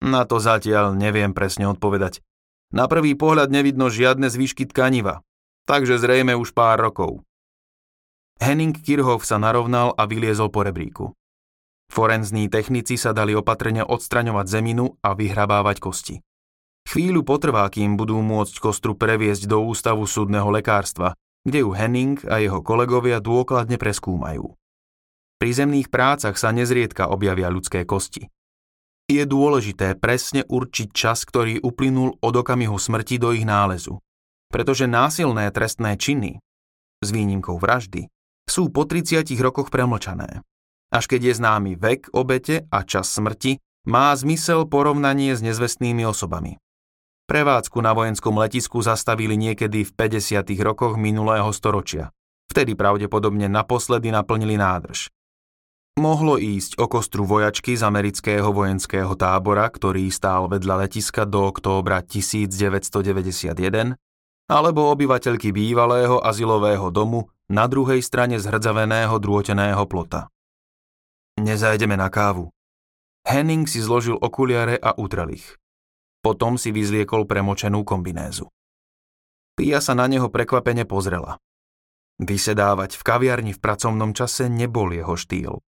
Na 0.00 0.24
to 0.24 0.40
zatiaľ 0.40 0.96
neviem 0.96 1.36
presne 1.36 1.68
odpovedať. 1.68 2.24
Na 2.72 2.88
prvý 2.88 3.12
pohľad 3.12 3.52
nevidno 3.52 3.92
žiadne 3.92 4.32
zvýšky 4.32 4.64
tkaniva, 4.72 5.20
takže 5.68 6.00
zrejme 6.00 6.32
už 6.40 6.56
pár 6.56 6.80
rokov. 6.80 7.20
Henning 8.40 8.72
Kirchhoff 8.72 9.28
sa 9.28 9.36
narovnal 9.36 9.92
a 9.92 10.08
vyliezol 10.08 10.48
po 10.48 10.64
rebríku. 10.64 11.12
Forenzní 11.90 12.46
technici 12.46 12.94
sa 12.94 13.10
dali 13.10 13.34
opatrne 13.34 13.82
odstraňovať 13.82 14.46
zeminu 14.46 14.94
a 15.02 15.18
vyhrabávať 15.18 15.82
kosti. 15.82 16.16
Chvíľu 16.86 17.26
potrvá, 17.26 17.66
kým 17.66 17.98
budú 17.98 18.22
môcť 18.22 18.62
kostru 18.62 18.94
previesť 18.94 19.50
do 19.50 19.66
ústavu 19.66 20.06
súdneho 20.06 20.46
lekárstva, 20.54 21.18
kde 21.42 21.66
ju 21.66 21.74
Henning 21.74 22.22
a 22.30 22.38
jeho 22.38 22.62
kolegovia 22.62 23.18
dôkladne 23.18 23.74
preskúmajú. 23.74 24.54
Pri 25.42 25.50
zemných 25.50 25.90
prácach 25.90 26.38
sa 26.38 26.54
nezriedka 26.54 27.10
objavia 27.10 27.50
ľudské 27.50 27.82
kosti. 27.82 28.30
Je 29.10 29.26
dôležité 29.26 29.98
presne 29.98 30.46
určiť 30.46 30.94
čas, 30.94 31.26
ktorý 31.26 31.58
uplynul 31.58 32.22
od 32.22 32.34
okamihu 32.38 32.78
smrti 32.78 33.18
do 33.18 33.34
ich 33.34 33.42
nálezu, 33.42 33.98
pretože 34.46 34.86
násilné 34.86 35.50
trestné 35.50 35.98
činy, 35.98 36.38
s 37.02 37.08
výnimkou 37.10 37.58
vraždy, 37.58 38.06
sú 38.46 38.70
po 38.70 38.86
30 38.86 39.26
rokoch 39.42 39.74
premlčané. 39.74 40.46
Až 40.90 41.06
keď 41.06 41.30
je 41.30 41.34
známy 41.38 41.72
vek 41.78 42.10
obete 42.10 42.66
a 42.66 42.82
čas 42.82 43.14
smrti, 43.14 43.62
má 43.86 44.10
zmysel 44.12 44.66
porovnanie 44.66 45.32
s 45.32 45.40
nezvestnými 45.40 46.02
osobami. 46.02 46.58
Prevádzku 47.30 47.78
na 47.78 47.94
vojenskom 47.94 48.34
letisku 48.42 48.82
zastavili 48.82 49.38
niekedy 49.38 49.86
v 49.86 49.90
50. 49.94 50.42
rokoch 50.66 50.98
minulého 50.98 51.46
storočia. 51.54 52.10
Vtedy 52.50 52.74
pravdepodobne 52.74 53.46
naposledy 53.46 54.10
naplnili 54.10 54.58
nádrž. 54.58 55.06
Mohlo 55.98 56.38
ísť 56.38 56.78
o 56.82 56.90
kostru 56.90 57.22
vojačky 57.22 57.74
z 57.78 57.86
amerického 57.86 58.50
vojenského 58.50 59.14
tábora, 59.14 59.66
ktorý 59.70 60.10
stál 60.10 60.50
vedľa 60.50 60.86
letiska 60.86 61.26
do 61.26 61.50
októbra 61.50 62.02
1991, 62.02 63.94
alebo 64.50 64.90
obyvateľky 64.90 65.54
bývalého 65.54 66.18
azylového 66.18 66.90
domu 66.90 67.30
na 67.50 67.66
druhej 67.66 68.02
strane 68.02 68.38
zhrdzaveného 68.38 69.18
drôteného 69.18 69.82
plota. 69.86 70.29
Nezajdeme 71.40 71.96
na 71.96 72.12
kávu. 72.12 72.52
Henning 73.24 73.64
si 73.64 73.80
zložil 73.80 74.20
okuliare 74.20 74.76
a 74.76 74.92
utrel 74.92 75.32
ich. 75.32 75.56
Potom 76.20 76.60
si 76.60 76.68
vyzliekol 76.68 77.24
premočenú 77.24 77.80
kombinézu. 77.80 78.52
Pia 79.56 79.80
sa 79.80 79.96
na 79.96 80.04
neho 80.04 80.28
prekvapene 80.28 80.84
pozrela. 80.84 81.40
Vysedávať 82.20 83.00
v 83.00 83.02
kaviarni 83.04 83.52
v 83.56 83.62
pracovnom 83.64 84.12
čase 84.12 84.52
nebol 84.52 84.92
jeho 84.92 85.16
štýl. 85.16 85.64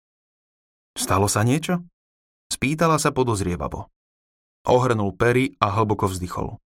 Stalo 0.95 1.27
sa 1.27 1.43
niečo? 1.43 1.83
Spýtala 2.47 3.03
sa 3.03 3.11
podozrievavo. 3.11 3.91
Ohrnul 4.71 5.19
pery 5.19 5.59
a 5.59 5.75
hlboko 5.75 6.07
vzdychol. 6.07 6.63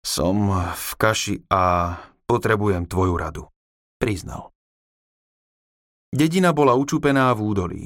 Som 0.00 0.48
v 0.72 0.90
kaši 0.96 1.44
a 1.52 1.92
potrebujem 2.24 2.88
tvoju 2.88 3.14
radu, 3.20 3.44
priznal. 4.00 4.56
Dedina 6.08 6.56
bola 6.56 6.72
učupená 6.72 7.28
v 7.36 7.40
údolí. 7.44 7.84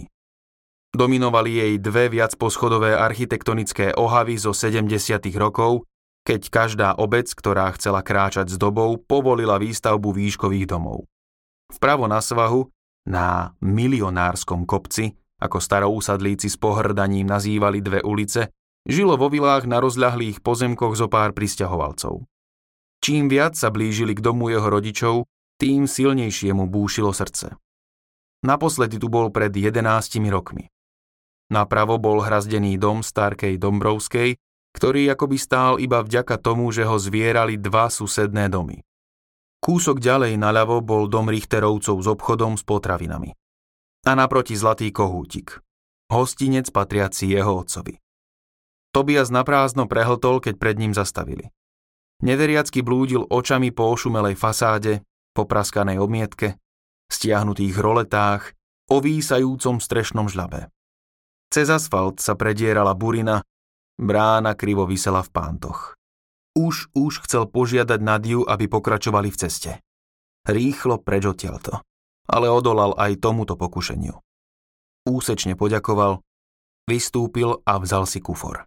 Dominovali 0.92 1.56
jej 1.56 1.75
dve 1.80 2.12
viac 2.12 2.37
poschodové 2.37 2.92
architektonické 2.92 3.96
ohavy 3.96 4.37
zo 4.37 4.52
70. 4.52 4.92
rokov, 5.40 5.88
keď 6.20 6.40
každá 6.52 6.88
obec, 7.00 7.32
ktorá 7.32 7.72
chcela 7.72 8.04
kráčať 8.04 8.52
s 8.52 8.61
dobou, 8.61 9.00
povolila 9.00 9.56
výstavbu 9.56 10.12
výškových 10.12 10.68
domov. 10.68 11.08
Vpravo 11.72 12.04
na 12.04 12.20
svahu, 12.20 12.68
na 13.08 13.56
milionárskom 13.64 14.68
kopci, 14.68 15.16
ako 15.40 15.64
starousadlíci 15.64 16.52
s 16.52 16.61
pohrdaním 16.61 17.25
nazývali 17.25 17.80
dve 17.80 18.04
ulice, 18.04 18.52
žilo 18.84 19.16
vo 19.16 19.32
vilách 19.32 19.64
na 19.64 19.80
rozľahlých 19.80 20.44
pozemkoch 20.44 20.92
zo 20.92 21.08
pár 21.08 21.32
pristahovalcov. 21.32 22.28
Čím 23.00 23.32
viac 23.32 23.56
sa 23.56 23.72
blížili 23.72 24.12
k 24.12 24.20
domu 24.20 24.52
jeho 24.52 24.68
rodičov, 24.68 25.25
tým 25.56 25.88
silnejšie 25.88 26.52
mu 26.52 26.68
búšilo 26.68 27.16
srdce. 27.16 27.56
Naposledy 28.44 29.00
tu 29.00 29.08
bol 29.08 29.32
pred 29.32 29.50
11 29.56 29.80
rokmi. 30.28 30.68
Napravo 31.52 32.00
bol 32.00 32.25
hrazdený 32.25 32.80
dom 32.80 33.04
Starkej 33.04 33.61
Dombrovskej, 33.61 34.40
ktorý 34.73 35.12
akoby 35.12 35.37
stál 35.37 35.76
iba 35.76 36.00
vďaka 36.00 36.40
tomu, 36.40 36.73
že 36.73 36.88
ho 36.88 36.97
zvierali 36.97 37.61
dva 37.61 37.92
susedné 37.92 38.49
domy. 38.49 38.80
Kúsok 39.61 40.00
ďalej 40.00 40.40
naľavo 40.40 40.80
bol 40.80 41.12
dom 41.12 41.28
Richterovcov 41.28 42.00
s 42.00 42.06
obchodom 42.09 42.56
s 42.56 42.64
potravinami. 42.64 43.37
A 44.09 44.16
naproti 44.16 44.56
Zlatý 44.56 44.88
kohútik. 44.97 45.61
Hostinec 46.09 46.73
patriaci 46.73 47.28
jeho 47.28 47.61
otcovi. 47.61 48.00
Tobias 48.97 49.28
naprázdno 49.28 49.85
prehltol, 49.85 50.40
keď 50.40 50.56
pred 50.56 50.76
ním 50.80 50.97
zastavili. 50.97 51.52
Neveriacky 52.25 52.80
blúdil 52.80 53.28
očami 53.28 53.71
po 53.76 53.92
ošumelej 53.92 54.40
fasáde, 54.40 55.04
po 55.37 55.44
praskanej 55.44 56.00
omietke, 56.00 56.56
stiahnutých 57.12 57.76
roletách, 57.76 58.56
ovísajúcom 58.88 59.85
strešnom 59.85 60.32
žľabe. 60.32 60.73
Cez 61.52 61.68
asfalt 61.68 62.16
sa 62.16 62.32
predierala 62.32 62.97
burina, 62.97 63.44
brána 64.00 64.56
krivo 64.56 64.88
vysela 64.88 65.21
v 65.21 65.37
pántoch. 65.37 66.00
Už, 66.56 66.88
už 66.97 67.28
chcel 67.28 67.44
požiadať 67.44 68.00
Nadiu, 68.00 68.40
aby 68.49 68.73
pokračovali 68.73 69.28
v 69.28 69.37
ceste. 69.37 69.76
Rýchlo 70.49 71.04
preč 71.04 71.28
odtiaľto, 71.28 71.85
ale 72.25 72.49
odolal 72.49 72.97
aj 72.97 73.21
tomuto 73.21 73.61
pokušeniu. 73.61 74.16
Úsečne 75.04 75.52
poďakoval, 75.52 76.25
vystúpil 76.88 77.61
a 77.68 77.76
vzal 77.76 78.09
si 78.09 78.25
kufor. 78.25 78.64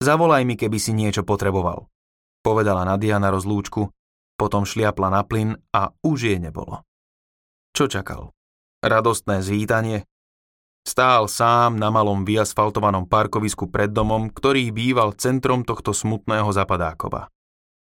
Zavolaj 0.00 0.48
mi, 0.48 0.56
keby 0.56 0.80
si 0.80 0.96
niečo 0.96 1.28
potreboval, 1.28 1.92
povedala 2.40 2.88
Nadia 2.88 3.20
na 3.20 3.28
rozlúčku, 3.28 3.92
potom 4.40 4.64
šliapla 4.64 5.12
na 5.12 5.22
plyn 5.28 5.60
a 5.76 5.92
už 6.00 6.18
jej 6.24 6.40
nebolo. 6.40 6.88
Čo 7.76 7.86
čakal? 7.92 8.32
Radostné 8.80 9.44
zvítanie, 9.44 10.08
Stál 10.82 11.30
sám 11.30 11.78
na 11.78 11.94
malom 11.94 12.26
vyasfaltovanom 12.26 13.06
parkovisku 13.06 13.70
pred 13.70 13.94
domom, 13.94 14.26
ktorý 14.26 14.74
býval 14.74 15.14
centrom 15.14 15.62
tohto 15.62 15.94
smutného 15.94 16.50
zapadákova. 16.50 17.30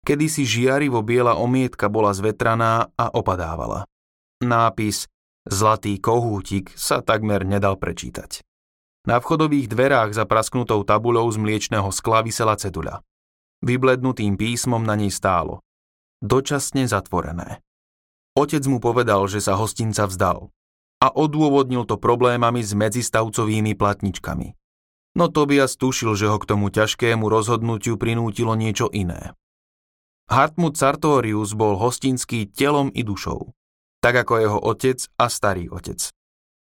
Kedysi 0.05 0.45
žiarivo 0.45 1.01
biela 1.01 1.41
omietka 1.41 1.89
bola 1.89 2.13
zvetraná 2.13 2.93
a 2.93 3.07
opadávala. 3.15 3.89
Nápis 4.45 5.09
Zlatý 5.43 5.99
kohútik 5.99 6.71
sa 6.79 7.03
takmer 7.03 7.43
nedal 7.43 7.75
prečítať. 7.75 8.47
Na 9.03 9.19
vchodových 9.19 9.67
dverách 9.67 10.15
za 10.15 10.23
prasknutou 10.23 10.87
tabuľou 10.87 11.27
z 11.35 11.43
mliečného 11.43 11.91
skla 11.91 12.23
vysela 12.23 12.55
ceduľa. 12.55 13.03
Vyblednutým 13.67 14.39
písmom 14.39 14.87
na 14.87 14.95
nej 14.95 15.11
stálo. 15.11 15.59
Dočasne 16.23 16.87
zatvorené. 16.87 17.59
Otec 18.39 18.63
mu 18.71 18.79
povedal, 18.79 19.27
že 19.27 19.43
sa 19.43 19.59
hostinca 19.59 20.07
vzdal 20.07 20.55
a 21.03 21.11
odôvodnil 21.11 21.83
to 21.83 21.99
problémami 21.99 22.63
s 22.63 22.79
medzistavcovými 22.79 23.75
platničkami. 23.75 24.55
No 25.19 25.27
Tobias 25.27 25.75
tušil, 25.75 26.15
že 26.15 26.31
ho 26.31 26.39
k 26.39 26.47
tomu 26.47 26.71
ťažkému 26.71 27.27
rozhodnutiu 27.27 27.99
prinútilo 27.99 28.55
niečo 28.55 28.87
iné. 28.95 29.35
Hartmut 30.31 30.79
Sartorius 30.79 31.59
bol 31.59 31.75
hostinský 31.77 32.47
telom 32.47 32.89
i 32.95 33.03
dušou, 33.03 33.51
tak 34.01 34.23
ako 34.23 34.33
jeho 34.39 34.59
otec 34.63 35.03
a 35.19 35.27
starý 35.27 35.69
otec. 35.69 35.99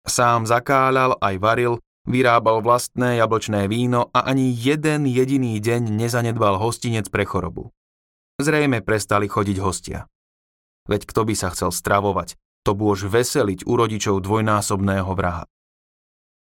Sám 0.04 0.50
zakáľal 0.50 1.16
aj 1.24 1.36
varil, 1.40 1.74
vyrábal 2.04 2.60
vlastné 2.60 3.24
jablčné 3.24 3.72
víno 3.72 4.12
a 4.12 4.28
ani 4.28 4.52
jeden 4.52 5.08
jediný 5.08 5.56
deň 5.64 5.96
nezanedbal 5.96 6.60
hostinec 6.60 7.08
pre 7.08 7.24
chorobu. 7.24 7.72
Zrejme 8.42 8.84
prestali 8.84 9.32
chodiť 9.32 9.58
hostia. 9.64 10.12
Veď 10.84 11.08
kto 11.08 11.24
by 11.24 11.34
sa 11.38 11.48
chcel 11.56 11.72
stravovať, 11.72 12.36
to 12.64 12.72
bôž 12.74 13.06
veseliť 13.12 13.68
u 13.68 13.74
rodičov 13.76 14.24
dvojnásobného 14.24 15.12
vraha. 15.14 15.46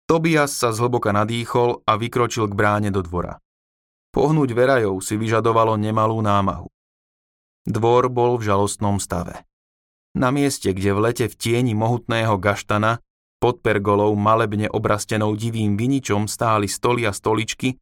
Tobias 0.05 0.53
sa 0.53 0.75
zhlboka 0.75 1.15
nadýchol 1.15 1.87
a 1.87 1.97
vykročil 1.97 2.51
k 2.51 2.55
bráne 2.55 2.91
do 2.93 3.01
dvora. 3.01 3.41
Pohnúť 4.11 4.51
verajov 4.53 5.01
si 5.07 5.15
vyžadovalo 5.15 5.79
nemalú 5.79 6.19
námahu. 6.19 6.67
Dvor 7.63 8.11
bol 8.11 8.35
v 8.37 8.51
žalostnom 8.51 8.99
stave. 8.99 9.47
Na 10.19 10.35
mieste, 10.35 10.75
kde 10.75 10.91
v 10.91 10.99
lete 11.07 11.27
v 11.31 11.35
tieni 11.39 11.79
mohutného 11.79 12.35
gaštana 12.43 12.99
pod 13.39 13.63
pergolou 13.63 14.13
malebne 14.19 14.67
obrastenou 14.67 15.39
divým 15.39 15.79
viničom 15.79 16.27
stáli 16.27 16.67
stoly 16.67 17.07
a 17.07 17.15
stoličky, 17.15 17.79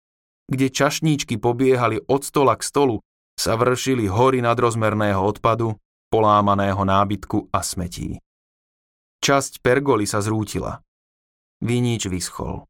kde 0.46 0.68
čašníčky 0.68 1.40
pobiehali 1.40 2.04
od 2.04 2.20
stola 2.22 2.54
k 2.60 2.62
stolu, 2.62 3.00
sa 3.40 3.56
vršili 3.56 4.04
hory 4.04 4.44
nadrozmerného 4.44 5.18
odpadu, 5.24 5.80
polámaného 6.12 6.84
nábytku 6.84 7.48
a 7.48 7.64
smetí. 7.64 8.20
Časť 9.28 9.60
pergoly 9.60 10.08
sa 10.08 10.24
zrútila. 10.24 10.80
Vinič 11.60 12.08
vyschol. 12.08 12.64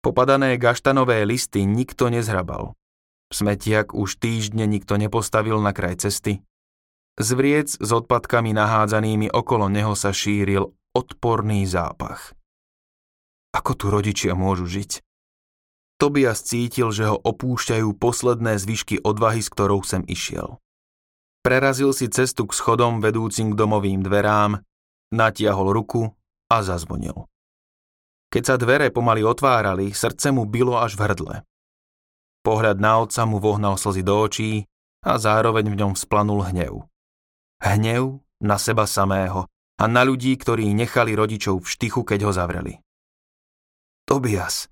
Popadané 0.00 0.56
gaštanové 0.56 1.20
listy 1.28 1.68
nikto 1.68 2.08
nezhrabal. 2.08 2.72
Smetiak 3.28 3.92
už 3.92 4.16
týždne 4.16 4.64
nikto 4.64 4.96
nepostavil 4.96 5.60
na 5.60 5.76
kraj 5.76 6.00
cesty. 6.00 6.40
Z 7.20 7.28
vriec 7.36 7.68
s 7.76 7.90
odpadkami 7.92 8.56
nahádzanými 8.56 9.28
okolo 9.28 9.68
neho 9.68 9.92
sa 9.92 10.16
šíril 10.16 10.72
odporný 10.96 11.68
zápach. 11.68 12.32
Ako 13.52 13.76
tu 13.76 13.92
rodičia 13.92 14.32
môžu 14.32 14.64
žiť? 14.64 15.04
Tobias 16.00 16.40
cítil, 16.40 16.88
že 16.88 17.04
ho 17.12 17.20
opúšťajú 17.20 18.00
posledné 18.00 18.56
zvyšky 18.56 19.04
odvahy, 19.04 19.44
s 19.44 19.52
ktorou 19.52 19.84
sem 19.84 20.08
išiel. 20.08 20.56
Prerazil 21.44 21.92
si 21.92 22.08
cestu 22.08 22.48
k 22.48 22.56
schodom 22.56 23.04
vedúcim 23.04 23.52
k 23.52 23.58
domovým 23.60 24.00
dverám 24.00 24.64
Natiahol 25.14 25.70
ruku 25.70 26.10
a 26.50 26.62
zazvonil. 26.62 27.26
Keď 28.26 28.42
sa 28.42 28.56
dvere 28.58 28.90
pomaly 28.90 29.22
otvárali, 29.22 29.94
srdce 29.94 30.34
mu 30.34 30.44
bylo 30.46 30.76
až 30.82 30.98
v 30.98 31.00
hrdle. 31.06 31.34
Pohľad 32.42 32.78
na 32.78 33.02
otca 33.02 33.22
mu 33.26 33.38
vohnal 33.38 33.78
slzy 33.78 34.02
do 34.02 34.14
očí 34.22 34.66
a 35.06 35.18
zároveň 35.18 35.70
v 35.70 35.78
ňom 35.78 35.92
vzplanul 35.94 36.50
hnev. 36.50 36.86
Hnev 37.62 38.22
na 38.42 38.58
seba 38.58 38.86
samého 38.86 39.46
a 39.78 39.84
na 39.86 40.02
ľudí, 40.02 40.34
ktorí 40.34 40.70
nechali 40.74 41.14
rodičov 41.14 41.62
v 41.62 41.70
štychu, 41.70 42.02
keď 42.02 42.26
ho 42.26 42.32
zavreli. 42.34 42.74
Tobias. 44.06 44.70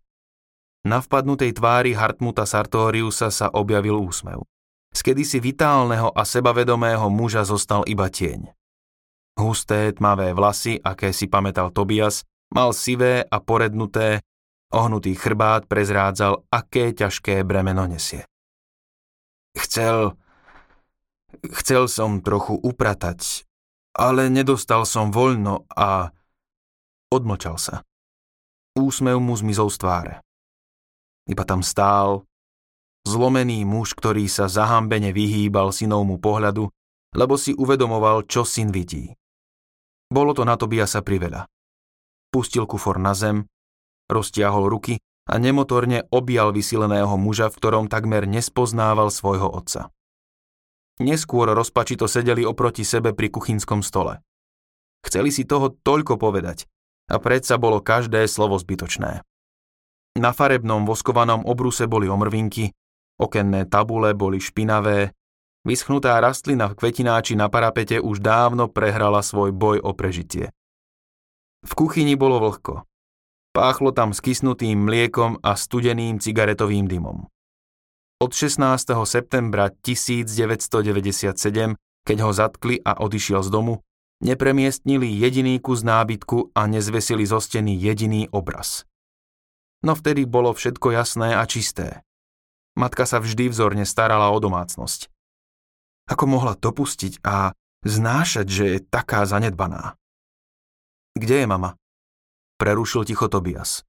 Na 0.84 1.00
vpadnutej 1.00 1.56
tvári 1.56 1.96
Hartmuta 1.96 2.44
Sartoriusa 2.44 3.32
sa 3.32 3.48
objavil 3.50 3.96
úsmev. 3.98 4.44
Z 4.94 5.00
kedysi 5.00 5.42
vitálneho 5.42 6.12
a 6.14 6.22
sebavedomého 6.22 7.10
muža 7.10 7.42
zostal 7.42 7.82
iba 7.90 8.06
tieň. 8.06 8.54
Husté, 9.34 9.90
tmavé 9.90 10.30
vlasy, 10.30 10.78
aké 10.78 11.10
si 11.10 11.26
pamätal 11.26 11.74
Tobias, 11.74 12.22
mal 12.54 12.70
sivé 12.70 13.26
a 13.26 13.42
porednuté, 13.42 14.22
ohnutý 14.70 15.18
chrbát 15.18 15.66
prezrádzal, 15.66 16.46
aké 16.54 16.94
ťažké 16.94 17.42
bremeno 17.42 17.86
nesie. 17.90 18.22
Chcel... 19.58 20.14
Chcel 21.44 21.90
som 21.90 22.22
trochu 22.22 22.54
upratať, 22.54 23.42
ale 23.98 24.30
nedostal 24.30 24.86
som 24.86 25.10
voľno 25.10 25.66
a... 25.74 26.14
Odmlčal 27.10 27.58
sa. 27.58 27.82
Úsmev 28.78 29.18
mu 29.18 29.34
zmizol 29.34 29.68
z 29.68 29.76
tváre. 29.82 30.14
Iba 31.26 31.42
tam 31.42 31.60
stál, 31.66 32.22
zlomený 33.02 33.66
muž, 33.66 33.98
ktorý 33.98 34.30
sa 34.30 34.46
zahambene 34.46 35.10
vyhýbal 35.10 35.74
synovmu 35.74 36.22
pohľadu, 36.22 36.70
lebo 37.14 37.34
si 37.34 37.54
uvedomoval, 37.54 38.26
čo 38.30 38.46
syn 38.46 38.70
vidí. 38.70 39.14
Bolo 40.14 40.30
to 40.30 40.46
na 40.46 40.54
Tobiasa 40.54 41.02
priveľa. 41.02 41.50
Pustil 42.30 42.70
kufor 42.70 43.02
na 43.02 43.18
zem, 43.18 43.50
roztiahol 44.06 44.70
ruky 44.70 45.02
a 45.26 45.42
nemotorne 45.42 46.06
objal 46.14 46.54
vysileného 46.54 47.18
muža, 47.18 47.50
v 47.50 47.58
ktorom 47.58 47.90
takmer 47.90 48.22
nespoznával 48.30 49.10
svojho 49.10 49.50
otca. 49.50 49.90
Neskôr 51.02 51.50
rozpačito 51.50 52.06
sedeli 52.06 52.46
oproti 52.46 52.86
sebe 52.86 53.10
pri 53.10 53.26
kuchynskom 53.26 53.82
stole. 53.82 54.22
Chceli 55.02 55.34
si 55.34 55.42
toho 55.42 55.74
toľko 55.74 56.14
povedať 56.14 56.70
a 57.10 57.18
predsa 57.18 57.58
bolo 57.58 57.82
každé 57.82 58.22
slovo 58.30 58.54
zbytočné. 58.54 59.26
Na 60.14 60.30
farebnom 60.30 60.86
voskovanom 60.86 61.42
obruse 61.42 61.90
boli 61.90 62.06
omrvinky, 62.06 62.70
okenné 63.18 63.66
tabule 63.66 64.14
boli 64.14 64.38
špinavé, 64.38 65.10
Vyschnutá 65.64 66.20
rastlina 66.20 66.68
v 66.68 66.76
kvetináči 66.76 67.40
na 67.40 67.48
parapete 67.48 67.96
už 67.96 68.20
dávno 68.20 68.68
prehrala 68.68 69.24
svoj 69.24 69.48
boj 69.48 69.80
o 69.80 69.96
prežitie. 69.96 70.52
V 71.64 71.72
kuchyni 71.72 72.20
bolo 72.20 72.36
vlhko. 72.36 72.84
Páchlo 73.56 73.96
tam 73.96 74.12
skysnutým 74.12 74.76
mliekom 74.76 75.40
a 75.40 75.56
studeným 75.56 76.20
cigaretovým 76.20 76.84
dymom. 76.84 77.32
Od 78.20 78.30
16. 78.36 78.60
septembra 79.08 79.72
1997, 79.72 81.32
keď 82.04 82.16
ho 82.20 82.30
zatkli 82.36 82.84
a 82.84 83.00
odišiel 83.00 83.40
z 83.40 83.48
domu, 83.48 83.80
nepremiestnili 84.20 85.08
jediný 85.16 85.56
kus 85.64 85.80
nábytku 85.80 86.52
a 86.52 86.68
nezvesili 86.68 87.24
zo 87.24 87.40
steny 87.40 87.72
jediný 87.72 88.28
obraz. 88.36 88.84
No 89.80 89.96
vtedy 89.96 90.28
bolo 90.28 90.52
všetko 90.52 90.92
jasné 90.92 91.32
a 91.32 91.48
čisté. 91.48 92.04
Matka 92.76 93.08
sa 93.08 93.16
vždy 93.16 93.48
vzorne 93.48 93.88
starala 93.88 94.28
o 94.28 94.36
domácnosť. 94.36 95.13
Ako 96.04 96.28
mohla 96.28 96.52
dopustiť 96.56 97.24
a 97.24 97.56
znášať, 97.84 98.46
že 98.48 98.64
je 98.76 98.78
taká 98.84 99.24
zanedbaná? 99.24 99.96
Kde 101.16 101.44
je 101.44 101.46
mama? 101.48 101.80
Prerušil 102.60 103.08
ticho 103.08 103.30
Tobias. 103.30 103.86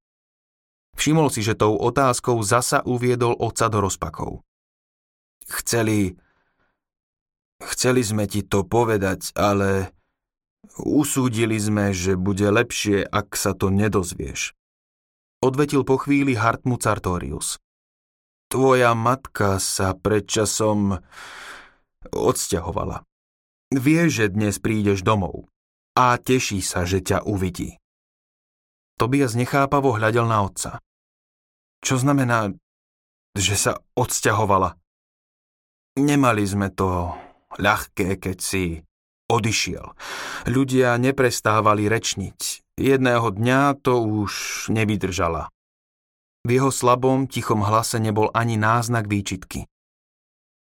Všimol 0.95 1.27
si, 1.27 1.43
že 1.43 1.59
tou 1.59 1.75
otázkou 1.75 2.39
zasa 2.39 2.79
uviedol 2.87 3.35
otca 3.35 3.67
do 3.67 3.83
rozpakov. 3.83 4.31
Chceli... 5.45 6.15
Chceli 7.55 8.03
sme 8.03 8.27
ti 8.27 8.43
to 8.43 8.67
povedať, 8.67 9.31
ale 9.31 9.95
usúdili 10.75 11.55
sme, 11.55 11.95
že 11.95 12.19
bude 12.19 12.47
lepšie, 12.51 13.07
ak 13.07 13.35
sa 13.39 13.55
to 13.55 13.71
nedozvieš. 13.71 14.51
Odvetil 15.39 15.87
po 15.87 15.95
chvíli 15.95 16.35
Hartmut 16.35 16.83
Sartorius. 16.83 17.59
Tvoja 18.51 18.91
matka 18.91 19.57
sa 19.59 19.95
predčasom 19.95 20.99
odsťahovala. 22.13 23.05
Vie, 23.73 24.01
že 24.09 24.29
dnes 24.29 24.61
prídeš 24.61 25.01
domov 25.01 25.49
a 25.97 26.19
teší 26.19 26.61
sa, 26.61 26.83
že 26.85 27.01
ťa 27.01 27.25
uvidí. 27.25 27.79
Tobias 28.95 29.35
nechápavo 29.35 29.95
hľadel 29.95 30.27
na 30.27 30.45
otca. 30.45 30.79
Čo 31.83 31.99
znamená, 31.99 32.55
že 33.35 33.55
sa 33.59 33.83
odsťahovala? 33.99 34.79
Nemali 35.99 36.43
sme 36.47 36.71
to 36.71 37.15
ľahké, 37.59 38.19
keď 38.19 38.37
si 38.39 38.63
odišiel. 39.27 39.95
Ľudia 40.47 40.95
neprestávali 40.99 41.87
rečniť. 41.91 42.39
Jedného 42.75 43.27
dňa 43.31 43.79
to 43.79 44.03
už 44.03 44.31
nevydržala. 44.71 45.51
V 46.45 46.49
jeho 46.61 46.69
slabom, 46.69 47.25
tichom 47.25 47.65
hlase 47.65 47.97
nebol 47.97 48.29
ani 48.35 48.59
náznak 48.59 49.09
výčitky. 49.09 49.65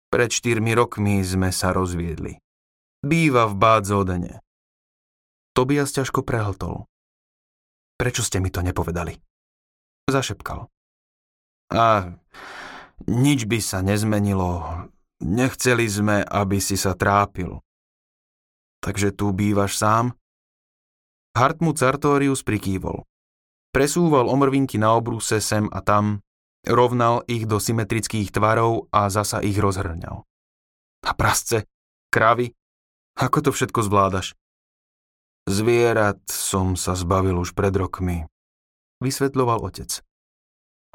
Pred 0.07 0.29
štyrmi 0.31 0.71
rokmi 0.71 1.19
sme 1.19 1.51
sa 1.51 1.75
rozviedli. 1.75 2.39
Býva 3.03 3.45
v 3.51 3.59
Bádzodene. 3.59 4.39
Tobias 5.51 5.91
ťažko 5.91 6.23
prehltol. 6.23 6.87
Prečo 7.99 8.23
ste 8.23 8.39
mi 8.39 8.47
to 8.47 8.63
nepovedali? 8.63 9.19
Zašepkal. 10.07 10.69
A 11.73 12.15
nič 13.09 13.43
by 13.43 13.59
sa 13.59 13.83
nezmenilo. 13.83 14.85
Nechceli 15.19 15.89
sme, 15.89 16.23
aby 16.23 16.61
si 16.61 16.79
sa 16.79 16.95
trápil. 16.95 17.59
Takže 18.79 19.11
tu 19.11 19.33
bývaš 19.33 19.75
sám? 19.75 20.15
Hartmut 21.35 21.77
Sartorius 21.77 22.45
prikývol. 22.45 23.03
Presúval 23.75 24.31
omrvinky 24.31 24.79
na 24.79 24.95
obruse 24.95 25.43
sem 25.43 25.67
a 25.69 25.83
tam, 25.83 26.23
rovnal 26.67 27.23
ich 27.25 27.47
do 27.47 27.57
symetrických 27.57 28.29
tvarov 28.35 28.91
a 28.91 29.07
zasa 29.07 29.39
ich 29.41 29.55
rozhrňal. 29.57 30.27
A 31.07 31.11
prasce, 31.15 31.65
kravy, 32.11 32.51
ako 33.17 33.49
to 33.49 33.51
všetko 33.55 33.81
zvládaš? 33.87 34.35
Zvierat 35.47 36.19
som 36.27 36.75
sa 36.75 36.93
zbavil 36.93 37.39
už 37.39 37.55
pred 37.55 37.71
rokmi, 37.71 38.27
vysvetľoval 38.99 39.63
otec. 39.63 40.03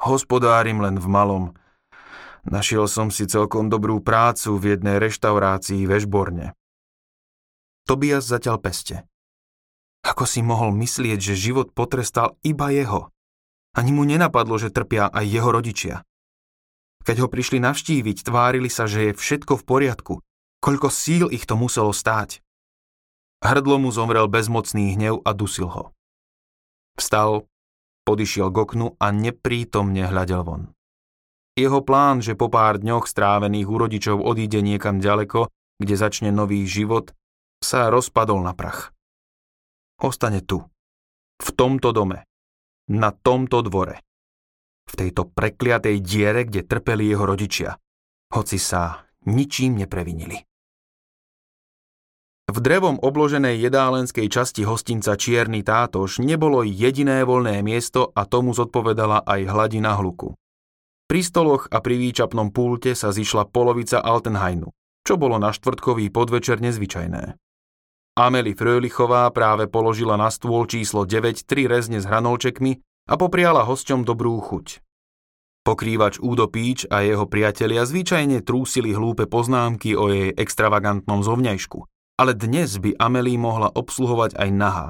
Hospodárim 0.03 0.83
len 0.83 0.99
v 0.99 1.07
malom. 1.09 1.45
Našiel 2.43 2.91
som 2.91 3.07
si 3.07 3.23
celkom 3.23 3.71
dobrú 3.71 4.03
prácu 4.03 4.59
v 4.59 4.75
jednej 4.75 4.99
reštaurácii 4.99 5.87
ve 5.87 5.97
Žborne. 6.03 6.47
Tobias 7.87 8.27
zatiaľ 8.27 8.59
peste. 8.59 9.07
Ako 10.03 10.27
si 10.27 10.43
mohol 10.43 10.75
myslieť, 10.75 11.31
že 11.31 11.39
život 11.39 11.71
potrestal 11.71 12.35
iba 12.43 12.67
jeho? 12.75 13.12
Ani 13.73 13.89
mu 13.89 14.05
nenapadlo, 14.05 14.61
že 14.61 14.69
trpia 14.69 15.09
aj 15.09 15.25
jeho 15.25 15.49
rodičia. 15.49 16.05
Keď 17.03 17.25
ho 17.25 17.27
prišli 17.27 17.59
navštíviť, 17.59 18.23
tvárili 18.23 18.69
sa, 18.69 18.87
že 18.87 19.11
je 19.11 19.17
všetko 19.17 19.59
v 19.59 19.63
poriadku. 19.65 20.13
Koľko 20.63 20.87
síl 20.87 21.27
ich 21.33 21.43
to 21.43 21.59
muselo 21.59 21.91
stáť. 21.91 22.39
Hrdlo 23.43 23.75
mu 23.75 23.91
zomrel 23.91 24.31
bezmocný 24.31 24.95
hnev 24.95 25.19
a 25.27 25.35
dusil 25.35 25.67
ho. 25.67 25.91
Vstal, 26.95 27.43
podišiel 28.07 28.47
k 28.53 28.57
oknu 28.63 28.95
a 28.95 29.11
neprítomne 29.11 30.07
hľadel 30.07 30.47
von. 30.47 30.63
Jeho 31.59 31.83
plán, 31.83 32.23
že 32.23 32.39
po 32.39 32.47
pár 32.47 32.79
dňoch 32.79 33.05
strávených 33.05 33.67
u 33.67 33.75
rodičov 33.75 34.17
odíde 34.23 34.63
niekam 34.63 35.03
ďaleko, 35.03 35.51
kde 35.77 35.95
začne 35.99 36.31
nový 36.31 36.63
život, 36.63 37.11
sa 37.59 37.91
rozpadol 37.91 38.39
na 38.41 38.55
prach. 38.55 38.95
Ostane 39.99 40.39
tu, 40.39 40.63
v 41.43 41.49
tomto 41.51 41.91
dome, 41.91 42.23
na 42.91 43.15
tomto 43.15 43.63
dvore, 43.63 44.03
v 44.89 44.93
tejto 44.93 45.31
prekliatej 45.31 46.03
diere, 46.03 46.43
kde 46.43 46.67
trpeli 46.67 47.07
jeho 47.07 47.23
rodičia, 47.23 47.79
hoci 48.35 48.57
sa 48.59 49.07
ničím 49.25 49.79
neprevinili. 49.79 50.37
V 52.43 52.57
drevom 52.59 52.99
obloženej 52.99 53.55
jedálenskej 53.55 54.27
časti 54.27 54.67
hostinca 54.67 55.15
Čierny 55.15 55.63
tátoš 55.63 56.19
nebolo 56.19 56.61
jediné 56.61 57.23
voľné 57.23 57.63
miesto 57.63 58.11
a 58.11 58.27
tomu 58.27 58.51
zodpovedala 58.51 59.23
aj 59.23 59.47
hladina 59.47 59.95
hluku. 59.95 60.35
Pri 61.07 61.21
stoloch 61.23 61.71
a 61.71 61.79
pri 61.79 61.95
výčapnom 61.97 62.51
pulte 62.51 62.99
sa 62.99 63.15
zišla 63.15 63.47
polovica 63.47 64.03
Altenhainu, 64.03 64.75
čo 65.07 65.15
bolo 65.15 65.39
na 65.39 65.55
štvrtkový 65.55 66.11
podvečer 66.11 66.59
nezvyčajné. 66.59 67.39
Ameli 68.13 68.53
Frölichová 68.53 69.29
práve 69.33 69.65
položila 69.65 70.13
na 70.17 70.29
stôl 70.29 70.69
číslo 70.69 71.05
9 71.09 71.49
tri 71.49 71.65
rezne 71.65 71.97
s 71.97 72.05
hranolčekmi 72.05 72.77
a 73.09 73.17
popriala 73.17 73.65
hosťom 73.65 74.05
dobrú 74.05 74.37
chuť. 74.37 74.81
Pokrývač 75.63 76.19
Údo 76.21 76.51
Píč 76.51 76.85
a 76.91 77.01
jeho 77.01 77.25
priatelia 77.25 77.87
zvyčajne 77.87 78.43
trúsili 78.43 78.93
hlúpe 78.93 79.25
poznámky 79.25 79.97
o 79.97 80.11
jej 80.11 80.29
extravagantnom 80.35 81.23
zovňajšku– 81.23 81.79
ale 82.17 82.37
dnes 82.37 82.77
by 82.77 82.93
Amelie 83.01 83.41
mohla 83.41 83.73
obsluhovať 83.73 84.37
aj 84.37 84.49
nahá. 84.53 84.89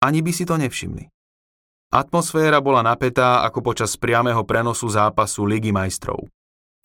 Ani 0.00 0.24
by 0.24 0.32
si 0.32 0.48
to 0.48 0.56
nevšimli. 0.56 1.08
Atmosféra 1.92 2.58
bola 2.58 2.82
napätá 2.82 3.46
ako 3.46 3.62
počas 3.62 3.94
priamého 3.94 4.42
prenosu 4.42 4.90
zápasu 4.90 5.46
Ligy 5.46 5.70
majstrov. 5.70 6.26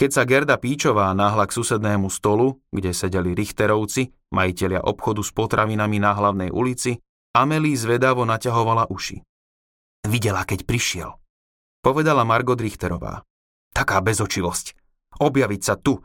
Keď 0.01 0.09
sa 0.09 0.25
Gerda 0.25 0.57
Píčová 0.57 1.13
náhla 1.13 1.45
k 1.45 1.53
susednému 1.53 2.09
stolu, 2.09 2.57
kde 2.73 2.89
sedeli 2.89 3.37
Richterovci, 3.37 4.09
majiteľia 4.33 4.81
obchodu 4.81 5.21
s 5.21 5.29
potravinami 5.29 6.01
na 6.01 6.17
hlavnej 6.17 6.49
ulici, 6.49 6.97
Amelie 7.37 7.77
zvedavo 7.77 8.25
naťahovala 8.25 8.89
uši. 8.89 9.21
Videla, 10.09 10.41
keď 10.41 10.65
prišiel. 10.65 11.09
Povedala 11.85 12.25
Margot 12.25 12.57
Richterová. 12.57 13.21
Taká 13.69 14.01
bezočivosť. 14.01 14.73
Objaviť 15.21 15.61
sa 15.61 15.77
tu, 15.77 16.01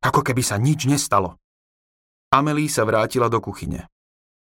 ako 0.00 0.20
keby 0.24 0.40
sa 0.40 0.56
nič 0.56 0.88
nestalo. 0.88 1.36
Amelie 2.32 2.72
sa 2.72 2.88
vrátila 2.88 3.28
do 3.28 3.44
kuchyne. 3.44 3.92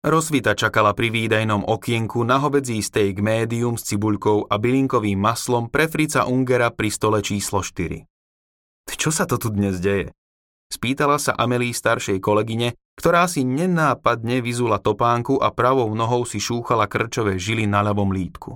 Rozvita 0.03 0.59
čakala 0.59 0.91
pri 0.91 1.07
výdajnom 1.07 1.71
okienku 1.71 2.19
na 2.27 2.35
hovedzí 2.35 2.83
steak 2.83 3.23
médium 3.23 3.79
s 3.79 3.87
cibuľkou 3.87 4.51
a 4.51 4.59
bylinkovým 4.59 5.15
maslom 5.15 5.71
pre 5.71 5.87
Frica 5.87 6.27
Ungera 6.27 6.67
pri 6.75 6.91
stole 6.91 7.23
číslo 7.23 7.63
4. 7.63 8.12
Čo 8.87 9.11
sa 9.11 9.27
to 9.27 9.35
tu 9.35 9.51
dnes 9.51 9.83
deje? 9.83 10.15
Spýtala 10.71 11.19
sa 11.19 11.35
Amelie 11.35 11.75
staršej 11.75 12.23
kolegyne, 12.23 12.79
ktorá 12.95 13.27
si 13.27 13.43
nenápadne 13.43 14.39
vyzula 14.39 14.79
topánku 14.79 15.43
a 15.43 15.51
pravou 15.51 15.91
nohou 15.91 16.23
si 16.23 16.39
šúchala 16.39 16.87
krčové 16.87 17.35
žily 17.35 17.67
na 17.67 17.83
ľavom 17.83 18.15
lítku. 18.15 18.55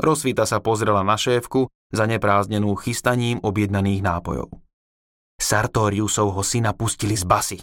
Rozvita 0.00 0.48
sa 0.48 0.64
pozrela 0.64 1.04
na 1.04 1.20
šéfku, 1.20 1.68
zaneprázdnenú 1.92 2.72
chystaním 2.80 3.36
objednaných 3.44 4.00
nápojov. 4.00 4.48
Sartoriusovho 5.36 6.40
syna 6.40 6.72
pustili 6.72 7.12
z 7.12 7.28
basy, 7.28 7.58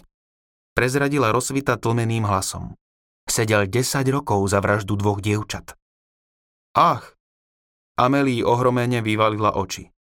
prezradila 0.74 1.30
rozsvita 1.30 1.78
tlmeným 1.78 2.26
hlasom. 2.26 2.74
Sedel 3.24 3.70
10 3.70 4.06
rokov 4.10 4.46
za 4.50 4.58
vraždu 4.62 4.98
dvoch 4.98 5.22
dievčat. 5.22 5.74
Ach! 6.78 7.14
Amelii 7.94 8.42
ohromene 8.42 8.98
vyvalila 8.98 9.54
oči. 9.54 9.93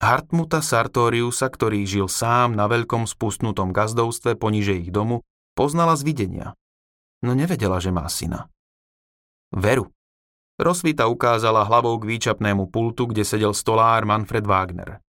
Hartmuta 0.00 0.64
Sartoriusa, 0.64 1.52
ktorý 1.52 1.84
žil 1.84 2.08
sám 2.08 2.56
na 2.56 2.64
veľkom 2.64 3.04
spustnutom 3.04 3.68
gazdovstve 3.68 4.32
poniže 4.32 4.72
ich 4.80 4.88
domu, 4.88 5.20
poznala 5.52 5.92
z 5.92 6.08
videnia. 6.08 6.46
No 7.20 7.36
nevedela, 7.36 7.76
že 7.84 7.92
má 7.92 8.08
syna. 8.08 8.48
Veru. 9.52 9.92
Rozvita 10.56 11.04
ukázala 11.04 11.68
hlavou 11.68 12.00
k 12.00 12.16
výčapnému 12.16 12.72
pultu, 12.72 13.12
kde 13.12 13.28
sedel 13.28 13.52
stolár 13.52 14.08
Manfred 14.08 14.48
Wagner. 14.48 15.04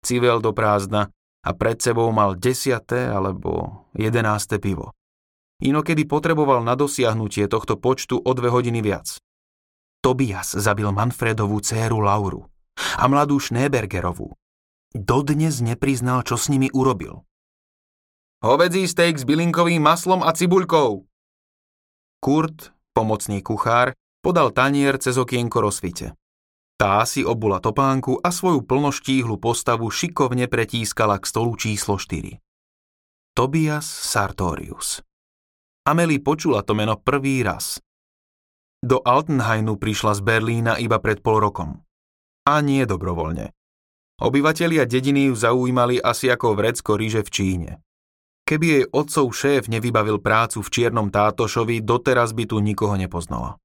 Civel 0.00 0.40
do 0.40 0.56
prázdna, 0.56 1.12
a 1.44 1.52
pred 1.52 1.76
sebou 1.76 2.08
mal 2.08 2.40
desiaté 2.40 3.12
alebo 3.12 3.84
jedenáste 3.92 4.56
pivo. 4.56 4.96
Inokedy 5.60 6.08
potreboval 6.08 6.64
na 6.64 6.72
dosiahnutie 6.72 7.52
tohto 7.52 7.76
počtu 7.76 8.16
o 8.16 8.30
dve 8.32 8.48
hodiny 8.48 8.80
viac. 8.80 9.20
Tobias 10.00 10.56
zabil 10.56 10.88
Manfredovú 10.88 11.60
dceru 11.60 12.00
Lauru 12.00 12.55
a 12.76 13.04
mladú 13.08 13.40
Schneebergerovú. 13.40 14.36
Dodnes 14.96 15.60
nepriznal, 15.60 16.24
čo 16.24 16.40
s 16.40 16.48
nimi 16.48 16.72
urobil. 16.72 17.24
Hovedzí 18.44 18.84
steak 18.84 19.16
s 19.16 19.24
bylinkovým 19.24 19.80
maslom 19.80 20.20
a 20.20 20.32
cibuľkou. 20.32 21.04
Kurt, 22.20 22.72
pomocný 22.92 23.40
kuchár, 23.40 23.96
podal 24.20 24.52
tanier 24.52 25.00
cez 25.00 25.16
okienko 25.16 25.64
rozsvite. 25.64 26.16
Tá 26.76 27.08
si 27.08 27.24
obula 27.24 27.56
topánku 27.56 28.20
a 28.20 28.28
svoju 28.28 28.60
plnoštíhlu 28.68 29.40
postavu 29.40 29.88
šikovne 29.88 30.44
pretískala 30.44 31.16
k 31.16 31.24
stolu 31.24 31.56
číslo 31.56 31.96
4. 31.96 32.36
Tobias 33.32 33.88
Sartorius. 33.88 35.00
Amelie 35.88 36.20
počula 36.20 36.60
to 36.60 36.76
meno 36.76 37.00
prvý 37.00 37.40
raz. 37.40 37.80
Do 38.84 39.00
Altenhainu 39.00 39.80
prišla 39.80 40.18
z 40.18 40.20
Berlína 40.20 40.76
iba 40.76 41.00
pred 41.00 41.24
pol 41.24 41.40
rokom. 41.40 41.85
A 42.46 42.62
nie 42.62 42.86
dobrovoľne. 42.86 43.50
Obyvatelia 44.22 44.86
dediny 44.86 45.28
ju 45.28 45.34
zaujímali 45.34 46.00
asi 46.00 46.30
ako 46.30 46.56
vrecko 46.56 46.94
ríže 46.96 47.26
v 47.26 47.30
Číne. 47.34 47.70
Keby 48.46 48.66
jej 48.70 48.84
otcov 48.94 49.34
šéf 49.34 49.66
nevybavil 49.66 50.22
prácu 50.22 50.62
v 50.62 50.70
Čiernom 50.70 51.10
tátošovi, 51.10 51.82
doteraz 51.82 52.30
by 52.30 52.46
tu 52.46 52.62
nikoho 52.62 52.94
nepoznala. 52.94 53.58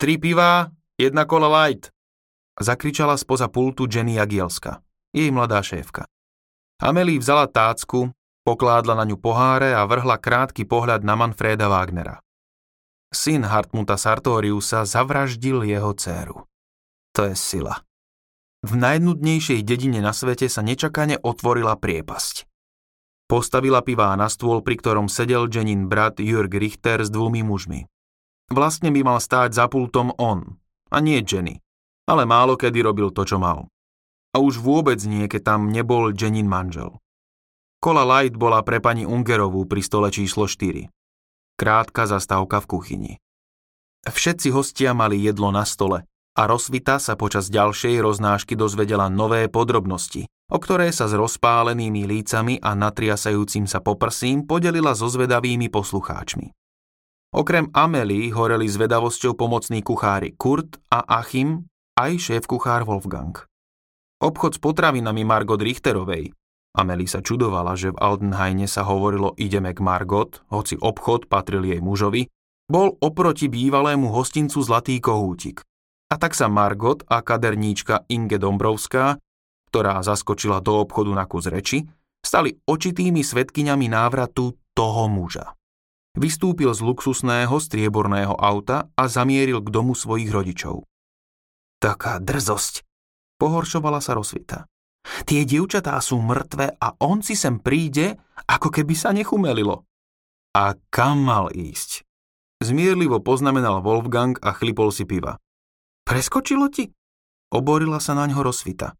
Tri 0.00 0.16
pivá, 0.16 0.72
jedna 0.96 1.28
kola 1.28 1.52
light, 1.52 1.92
zakričala 2.56 3.20
spoza 3.20 3.52
pultu 3.52 3.84
Jenny 3.84 4.16
Jagielska, 4.16 4.80
jej 5.12 5.28
mladá 5.28 5.60
šéfka. 5.60 6.08
Amelie 6.80 7.20
vzala 7.20 7.44
tácku, 7.44 8.08
pokládla 8.48 8.96
na 8.96 9.04
ňu 9.04 9.20
poháre 9.20 9.76
a 9.76 9.84
vrhla 9.84 10.16
krátky 10.16 10.64
pohľad 10.64 11.04
na 11.04 11.12
Manfreda 11.20 11.68
Wagnera. 11.68 12.24
Syn 13.12 13.44
Hartmuta 13.44 14.00
Sartoriusa 14.00 14.88
zavraždil 14.88 15.68
jeho 15.68 15.92
dceru. 15.92 16.47
To 17.18 17.26
je 17.26 17.34
sila. 17.34 17.82
V 18.62 18.78
najnudnejšej 18.78 19.66
dedine 19.66 19.98
na 19.98 20.14
svete 20.14 20.46
sa 20.46 20.62
nečakane 20.62 21.18
otvorila 21.18 21.74
priepasť. 21.74 22.46
Postavila 23.26 23.82
pivá 23.82 24.14
na 24.14 24.30
stôl, 24.30 24.62
pri 24.62 24.78
ktorom 24.78 25.10
sedel 25.10 25.50
Jenin 25.50 25.90
brat 25.90 26.22
Jörg 26.22 26.54
Richter 26.54 27.02
s 27.02 27.10
dvomi 27.10 27.42
mužmi. 27.42 27.90
Vlastne 28.54 28.94
by 28.94 29.02
mal 29.02 29.18
stáť 29.18 29.50
za 29.50 29.66
pultom 29.66 30.14
on, 30.14 30.62
a 30.94 30.96
nie 31.02 31.20
Jenny, 31.26 31.58
ale 32.06 32.22
málo 32.22 32.54
kedy 32.54 32.86
robil 32.86 33.10
to, 33.10 33.26
čo 33.26 33.36
mal. 33.36 33.66
A 34.32 34.38
už 34.38 34.62
vôbec 34.62 35.02
nie, 35.02 35.26
keď 35.26 35.54
tam 35.54 35.74
nebol 35.74 36.14
Jenin 36.14 36.46
manžel. 36.46 37.02
Kola 37.82 38.06
Light 38.06 38.38
bola 38.38 38.62
pre 38.62 38.78
pani 38.78 39.02
Ungerovú 39.02 39.66
pri 39.66 39.82
stole 39.82 40.08
číslo 40.14 40.46
4 40.46 40.86
krátka 41.58 42.06
zastávka 42.06 42.62
v 42.62 42.66
kuchyni. 42.70 43.12
Všetci 44.06 44.54
hostia 44.54 44.94
mali 44.94 45.18
jedlo 45.18 45.50
na 45.50 45.66
stole 45.66 46.06
a 46.38 46.46
Rosvita 46.46 47.02
sa 47.02 47.18
počas 47.18 47.50
ďalšej 47.50 47.98
roznášky 47.98 48.54
dozvedela 48.54 49.10
nové 49.10 49.50
podrobnosti, 49.50 50.30
o 50.46 50.62
ktoré 50.62 50.94
sa 50.94 51.10
s 51.10 51.18
rozpálenými 51.18 52.06
lícami 52.06 52.62
a 52.62 52.78
natriasajúcim 52.78 53.66
sa 53.66 53.82
poprsím 53.82 54.46
podelila 54.46 54.94
so 54.94 55.10
zvedavými 55.10 55.66
poslucháčmi. 55.66 56.54
Okrem 57.34 57.74
Amelie 57.74 58.30
horeli 58.30 58.70
zvedavosťou 58.70 59.34
pomocní 59.34 59.82
kuchári 59.82 60.38
Kurt 60.38 60.78
a 60.94 61.02
Achim, 61.18 61.66
aj 61.98 62.30
šéf 62.30 62.46
kuchár 62.46 62.86
Wolfgang. 62.86 63.34
Obchod 64.22 64.56
s 64.56 64.62
potravinami 64.62 65.26
Margot 65.26 65.58
Richterovej 65.58 66.30
Amelie 66.78 67.10
sa 67.10 67.18
čudovala, 67.18 67.74
že 67.74 67.90
v 67.90 67.98
Aldenhaine 67.98 68.70
sa 68.70 68.86
hovorilo 68.86 69.34
ideme 69.34 69.74
k 69.74 69.82
Margot, 69.82 70.38
hoci 70.54 70.78
obchod 70.78 71.26
patril 71.26 71.66
jej 71.66 71.82
mužovi, 71.82 72.30
bol 72.70 72.94
oproti 73.02 73.50
bývalému 73.50 74.14
hostincu 74.14 74.62
Zlatý 74.62 75.02
kohútik. 75.02 75.67
A 76.08 76.16
tak 76.16 76.32
sa 76.32 76.48
Margot 76.48 77.04
a 77.04 77.20
kaderníčka 77.20 78.08
Inge 78.08 78.40
Dombrovská, 78.40 79.20
ktorá 79.68 80.00
zaskočila 80.00 80.64
do 80.64 80.80
obchodu 80.80 81.12
na 81.12 81.28
kus 81.28 81.52
reči, 81.52 81.84
stali 82.24 82.56
očitými 82.64 83.20
svetkyňami 83.20 83.92
návratu 83.92 84.56
toho 84.72 85.04
muža. 85.12 85.52
Vystúpil 86.16 86.72
z 86.72 86.80
luxusného 86.82 87.52
strieborného 87.52 88.34
auta 88.34 88.88
a 88.96 89.04
zamieril 89.06 89.60
k 89.60 89.68
domu 89.68 89.92
svojich 89.92 90.32
rodičov. 90.32 90.88
Taká 91.78 92.18
drzosť, 92.18 92.82
pohoršovala 93.38 94.02
sa 94.02 94.18
rozvita. 94.18 94.66
Tie 95.28 95.46
dievčatá 95.46 95.94
sú 96.02 96.18
mŕtve 96.18 96.74
a 96.74 96.96
on 97.04 97.22
si 97.22 97.38
sem 97.38 97.62
príde, 97.62 98.18
ako 98.50 98.72
keby 98.74 98.94
sa 98.98 99.14
nechumelilo. 99.14 99.86
A 100.58 100.74
kam 100.90 101.22
mal 101.22 101.54
ísť? 101.54 102.02
Zmierlivo 102.58 103.22
poznamenal 103.22 103.78
Wolfgang 103.84 104.34
a 104.42 104.50
chlipol 104.50 104.90
si 104.90 105.06
piva. 105.06 105.38
Preskočilo 106.08 106.72
ti? 106.72 106.88
Oborila 107.52 108.00
sa 108.00 108.16
na 108.16 108.24
ňo 108.24 108.40
rozsvita. 108.40 108.96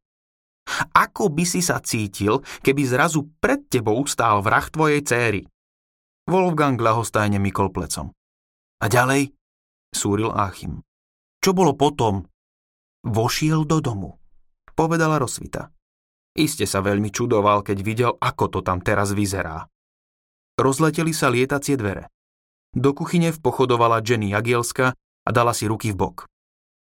Ako 0.92 1.32
by 1.32 1.44
si 1.48 1.64
sa 1.64 1.80
cítil, 1.80 2.44
keby 2.60 2.84
zrazu 2.84 3.32
pred 3.40 3.64
tebou 3.72 4.04
stál 4.04 4.44
vrah 4.44 4.68
tvojej 4.68 5.00
céry? 5.00 5.48
Wolfgang 6.28 6.76
ľahostajne 6.76 7.40
mykol 7.40 7.72
plecom. 7.72 8.12
A 8.84 8.92
ďalej? 8.92 9.32
Súril 9.88 10.28
Achim. 10.36 10.84
Čo 11.40 11.56
bolo 11.56 11.72
potom? 11.72 12.28
Vošiel 13.08 13.64
do 13.64 13.80
domu, 13.80 14.20
povedala 14.76 15.16
rozsvita. 15.16 15.72
Iste 16.36 16.68
sa 16.68 16.84
veľmi 16.84 17.08
čudoval, 17.08 17.64
keď 17.64 17.78
videl, 17.80 18.12
ako 18.20 18.52
to 18.52 18.60
tam 18.60 18.84
teraz 18.84 19.16
vyzerá. 19.16 19.64
Rozleteli 20.60 21.16
sa 21.16 21.32
lietacie 21.32 21.80
dvere. 21.80 22.12
Do 22.76 22.92
kuchyne 22.92 23.32
vpochodovala 23.32 24.04
Jenny 24.04 24.36
Jagielska 24.36 24.92
a 25.24 25.30
dala 25.32 25.56
si 25.56 25.64
ruky 25.64 25.96
v 25.96 26.04
bok. 26.04 26.28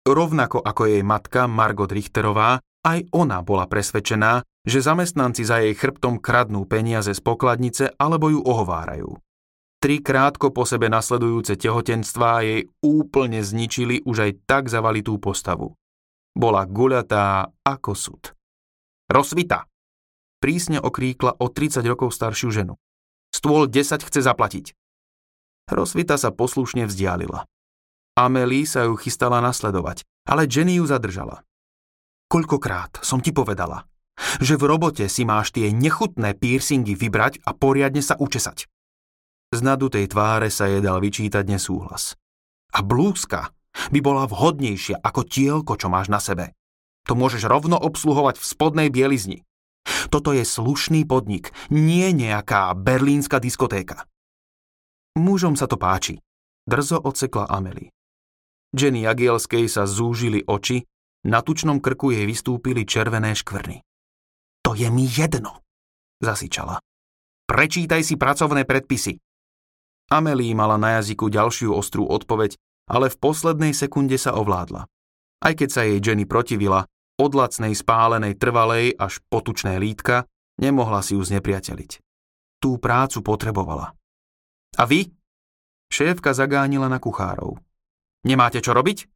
Rovnako 0.06 0.62
ako 0.62 0.86
jej 0.86 1.02
matka 1.02 1.50
Margot 1.50 1.90
Richterová, 1.90 2.62
aj 2.86 3.10
ona 3.10 3.42
bola 3.42 3.66
presvedčená, 3.66 4.46
že 4.62 4.78
zamestnanci 4.78 5.42
za 5.42 5.58
jej 5.58 5.74
chrbtom 5.74 6.22
kradnú 6.22 6.62
peniaze 6.70 7.10
z 7.10 7.18
pokladnice 7.18 7.90
alebo 7.98 8.30
ju 8.30 8.38
ohovárajú. 8.38 9.18
Tri 9.82 9.98
krátko 9.98 10.54
po 10.54 10.62
sebe 10.62 10.86
nasledujúce 10.86 11.58
tehotenstvá 11.58 12.46
jej 12.46 12.70
úplne 12.86 13.42
zničili 13.42 14.06
už 14.06 14.30
aj 14.30 14.32
tak 14.46 14.62
zavalitú 14.70 15.18
postavu. 15.18 15.74
Bola 16.38 16.62
guľatá 16.70 17.50
ako 17.66 17.92
sud. 17.98 18.22
Rozvita! 19.10 19.66
Prísne 20.38 20.78
okríkla 20.78 21.42
o 21.42 21.50
30 21.50 21.82
rokov 21.82 22.14
staršiu 22.14 22.54
ženu. 22.54 22.78
Stôl 23.34 23.66
10 23.66 24.06
chce 24.06 24.20
zaplatiť. 24.22 24.70
Rozvita 25.66 26.14
sa 26.14 26.30
poslušne 26.30 26.86
vzdialila. 26.86 27.42
Amelie 28.16 28.64
sa 28.64 28.88
ju 28.88 28.96
chystala 28.96 29.44
nasledovať, 29.44 30.00
ale 30.24 30.48
Jenny 30.48 30.80
ju 30.80 30.88
zadržala. 30.88 31.44
Koľkokrát 32.32 33.04
som 33.04 33.20
ti 33.20 33.30
povedala, 33.30 33.84
že 34.40 34.56
v 34.56 34.72
robote 34.72 35.04
si 35.06 35.28
máš 35.28 35.52
tie 35.52 35.68
nechutné 35.68 36.32
piercingy 36.32 36.96
vybrať 36.96 37.44
a 37.44 37.52
poriadne 37.52 38.00
sa 38.00 38.16
učesať. 38.16 38.64
Z 39.52 39.60
nadutej 39.62 40.08
tváre 40.10 40.50
sa 40.50 40.66
jej 40.66 40.80
dal 40.82 40.98
vyčítať 40.98 41.44
nesúhlas. 41.46 42.18
A 42.74 42.82
blúzka 42.82 43.54
by 43.92 44.00
bola 44.02 44.26
vhodnejšia 44.26 45.04
ako 45.04 45.20
tielko, 45.22 45.72
čo 45.78 45.92
máš 45.92 46.10
na 46.10 46.18
sebe. 46.18 46.56
To 47.06 47.14
môžeš 47.14 47.46
rovno 47.46 47.78
obsluhovať 47.78 48.40
v 48.40 48.48
spodnej 48.48 48.88
bielizni. 48.90 49.46
Toto 50.10 50.34
je 50.34 50.42
slušný 50.42 51.06
podnik, 51.06 51.54
nie 51.70 52.10
nejaká 52.10 52.74
berlínska 52.74 53.38
diskotéka. 53.38 54.08
Mužom 55.14 55.54
sa 55.54 55.70
to 55.70 55.78
páči, 55.78 56.18
drzo 56.66 56.98
odsekla 56.98 57.46
Amelie. 57.46 57.95
Jenny 58.76 59.08
Jagielskej 59.08 59.72
sa 59.72 59.88
zúžili 59.88 60.44
oči, 60.44 60.84
na 61.24 61.40
tučnom 61.40 61.80
krku 61.80 62.12
jej 62.12 62.28
vystúpili 62.28 62.84
červené 62.84 63.32
škvrny. 63.32 63.80
To 64.62 64.76
je 64.76 64.92
mi 64.92 65.08
jedno, 65.08 65.64
zasičala. 66.20 66.78
Prečítaj 67.48 68.04
si 68.04 68.20
pracovné 68.20 68.68
predpisy. 68.68 69.16
Amelie 70.12 70.54
mala 70.54 70.76
na 70.76 71.00
jazyku 71.00 71.32
ďalšiu 71.32 71.72
ostrú 71.72 72.04
odpoveď, 72.06 72.54
ale 72.86 73.10
v 73.10 73.16
poslednej 73.18 73.72
sekunde 73.74 74.20
sa 74.20 74.36
ovládla. 74.36 74.86
Aj 75.42 75.54
keď 75.56 75.68
sa 75.72 75.82
jej 75.82 75.98
Jenny 75.98 76.28
protivila, 76.28 76.86
od 77.16 77.32
lacnej 77.32 77.72
spálenej 77.72 78.36
trvalej 78.36 78.92
až 79.00 79.24
potučné 79.32 79.80
lítka, 79.80 80.28
nemohla 80.60 81.00
si 81.00 81.16
ju 81.16 81.22
znepriateliť. 81.24 81.98
Tú 82.60 82.76
prácu 82.76 83.24
potrebovala. 83.24 83.96
A 84.76 84.84
vy? 84.84 85.08
Šéfka 85.88 86.36
zagánila 86.36 86.92
na 86.92 87.00
kuchárov. 87.00 87.65
Nemáte 88.26 88.58
čo 88.58 88.74
robiť? 88.74 89.06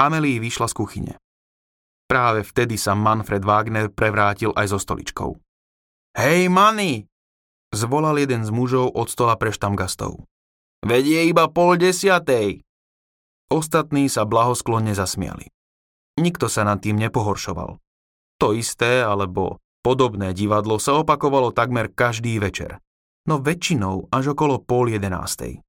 Amelie 0.00 0.40
vyšla 0.40 0.72
z 0.72 0.74
kuchyne. 0.74 1.14
Práve 2.08 2.42
vtedy 2.42 2.80
sa 2.80 2.96
Manfred 2.96 3.44
Wagner 3.44 3.92
prevrátil 3.92 4.50
aj 4.56 4.72
so 4.72 4.78
stoličkou. 4.80 5.36
Hej, 6.16 6.48
Manny! 6.48 7.06
Zvolal 7.70 8.18
jeden 8.18 8.42
z 8.42 8.50
mužov 8.50 8.90
od 8.98 9.06
stola 9.06 9.38
pre 9.38 9.54
štamgastov. 9.54 10.26
Vedie 10.82 11.28
iba 11.30 11.46
pol 11.46 11.78
desiatej. 11.78 12.66
Ostatní 13.52 14.10
sa 14.10 14.26
blahosklonne 14.26 14.90
zasmiali. 14.90 15.46
Nikto 16.18 16.50
sa 16.50 16.66
nad 16.66 16.82
tým 16.82 16.98
nepohoršoval. 16.98 17.78
To 18.42 18.46
isté 18.56 19.04
alebo 19.04 19.62
podobné 19.86 20.34
divadlo 20.34 20.82
sa 20.82 20.98
opakovalo 20.98 21.54
takmer 21.54 21.92
každý 21.92 22.40
večer. 22.42 22.82
No 23.28 23.38
väčšinou 23.38 24.10
až 24.10 24.34
okolo 24.34 24.58
pol 24.58 24.90
jedenástej. 24.90 25.62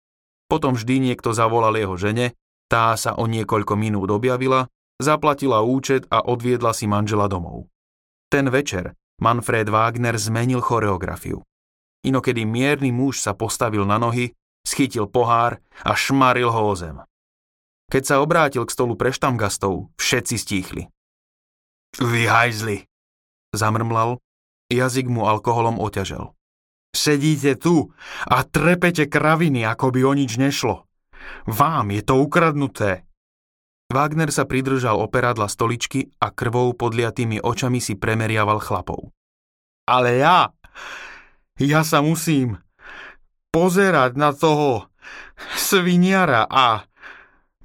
Potom 0.51 0.75
vždy 0.75 0.99
niekto 0.99 1.31
zavolal 1.31 1.79
jeho 1.79 1.95
žene, 1.95 2.35
Tá 2.71 2.95
sa 2.95 3.19
o 3.19 3.27
niekoľko 3.27 3.75
minút 3.75 4.07
objavila, 4.15 4.71
zaplatila 4.95 5.59
účet 5.59 6.07
a 6.07 6.23
odviedla 6.23 6.71
si 6.71 6.87
manžela 6.87 7.27
domov. 7.27 7.67
Ten 8.31 8.47
večer 8.47 8.95
Manfred 9.19 9.67
Wagner 9.67 10.15
zmenil 10.15 10.63
choreografiu. 10.63 11.43
Inokedy 12.07 12.47
mierny 12.47 12.95
muž 12.95 13.19
sa 13.19 13.35
postavil 13.35 13.83
na 13.83 13.99
nohy, 13.99 14.31
schytil 14.63 15.11
pohár 15.11 15.59
a 15.83 15.91
šmaril 15.99 16.47
ho 16.47 16.71
o 16.71 16.73
zem. 16.79 17.03
Keď 17.91 18.03
sa 18.07 18.15
obrátil 18.23 18.63
k 18.63 18.71
stolu 18.71 18.95
pre 18.95 19.11
štamgastov, 19.11 19.91
všetci 19.99 20.35
stíchli. 20.39 20.87
Vy 21.99 22.23
hajzli, 22.23 22.87
zamrmlal, 23.51 24.23
jazyk 24.71 25.11
mu 25.11 25.27
alkoholom 25.27 25.75
oťažel. 25.75 26.31
Sedíte 26.91 27.55
tu 27.55 27.89
a 28.27 28.43
trepete 28.43 29.07
kraviny, 29.07 29.63
ako 29.63 29.95
by 29.95 30.01
o 30.03 30.13
nič 30.15 30.35
nešlo. 30.35 30.83
Vám 31.47 31.95
je 31.95 32.01
to 32.03 32.19
ukradnuté. 32.19 33.07
Wagner 33.91 34.31
sa 34.31 34.47
pridržal 34.47 34.99
operadla 34.99 35.51
stoličky 35.51 36.11
a 36.23 36.31
krvou 36.31 36.71
podliatými 36.75 37.43
očami 37.43 37.83
si 37.83 37.99
premeriaval 37.99 38.63
chlapov. 38.63 39.11
Ale 39.87 40.19
ja, 40.19 40.55
ja 41.59 41.81
sa 41.83 41.99
musím 41.99 42.59
pozerať 43.51 44.15
na 44.15 44.31
toho 44.31 44.87
sviniara 45.59 46.47
a 46.47 46.87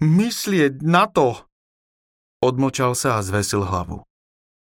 myslieť 0.02 0.82
na 0.82 1.06
to. 1.06 1.46
Odmočal 2.42 2.98
sa 2.98 3.22
a 3.22 3.24
zvesil 3.24 3.62
hlavu. 3.62 4.02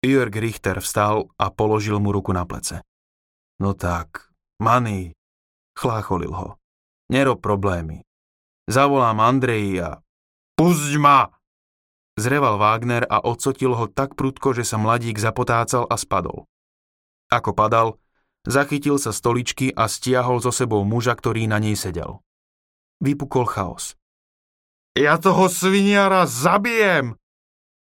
Jörg 0.05 0.31
Richter 0.31 0.79
vstal 0.79 1.27
a 1.35 1.51
položil 1.51 1.99
mu 1.99 2.13
ruku 2.15 2.31
na 2.31 2.47
plece. 2.47 2.85
No 3.59 3.75
tak, 3.75 4.28
Mani, 4.59 5.15
chlácholil 5.79 6.35
ho. 6.35 6.49
Nerob 7.09 7.39
problémy. 7.39 8.03
Zavolám 8.69 9.17
Andreji 9.23 9.81
a... 9.81 10.03
Pusť 10.59 10.99
ma! 10.99 11.31
Zreval 12.19 12.59
Wagner 12.59 13.07
a 13.07 13.23
odsotil 13.23 13.71
ho 13.71 13.87
tak 13.87 14.19
prudko, 14.19 14.51
že 14.51 14.67
sa 14.67 14.75
mladík 14.75 15.15
zapotácal 15.15 15.87
a 15.87 15.95
spadol. 15.95 16.43
Ako 17.31 17.55
padal, 17.55 17.95
zachytil 18.43 18.99
sa 18.99 19.15
stoličky 19.15 19.71
a 19.71 19.87
stiahol 19.87 20.43
so 20.43 20.51
sebou 20.51 20.83
muža, 20.83 21.15
ktorý 21.15 21.47
na 21.47 21.63
nej 21.63 21.79
sedel. 21.79 22.19
Vypukol 22.99 23.47
chaos. 23.47 23.95
Ja 24.99 25.15
toho 25.15 25.47
sviniara 25.47 26.27
zabijem! 26.27 27.15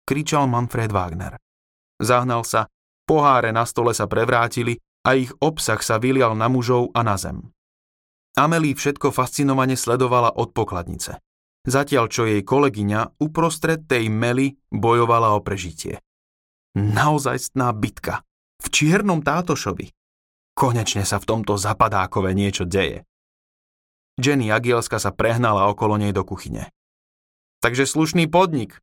kričal 0.07 0.47
Manfred 0.47 0.91
Wagner. 0.91 1.35
Zahnal 1.99 2.47
sa, 2.47 2.71
poháre 3.07 3.51
na 3.51 3.67
stole 3.67 3.91
sa 3.91 4.07
prevrátili 4.07 4.79
a 5.01 5.17
ich 5.17 5.33
obsah 5.41 5.81
sa 5.81 5.97
vylial 5.97 6.37
na 6.37 6.47
mužov 6.47 6.93
a 6.93 7.01
na 7.01 7.17
zem. 7.17 7.49
Amelie 8.37 8.77
všetko 8.77 9.11
fascinovane 9.11 9.75
sledovala 9.75 10.33
od 10.37 10.55
pokladnice 10.55 11.19
zatiaľ 11.65 12.05
čo 12.09 12.25
jej 12.25 12.41
kolegyňa 12.41 13.21
uprostred 13.21 13.85
tej 13.85 14.09
mely 14.09 14.57
bojovala 14.73 15.37
o 15.37 15.39
prežitie. 15.43 16.01
Naozajstná 16.77 17.69
bitka. 17.75 18.23
V 18.61 18.67
čiernom 18.71 19.25
tátošovi. 19.25 19.91
Konečne 20.53 21.03
sa 21.03 21.17
v 21.17 21.27
tomto 21.27 21.57
zapadákove 21.57 22.31
niečo 22.37 22.63
deje. 22.65 23.03
Jenny 24.21 24.53
Agielska 24.53 25.01
sa 25.01 25.09
prehnala 25.09 25.65
okolo 25.71 25.97
nej 25.97 26.13
do 26.13 26.21
kuchyne. 26.21 26.69
Takže 27.61 27.89
slušný 27.89 28.29
podnik. 28.29 28.77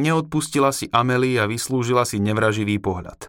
Neodpustila 0.00 0.72
si 0.72 0.88
Amelie 0.88 1.36
a 1.36 1.44
vyslúžila 1.44 2.08
si 2.08 2.16
nevraživý 2.16 2.80
pohľad. 2.80 3.28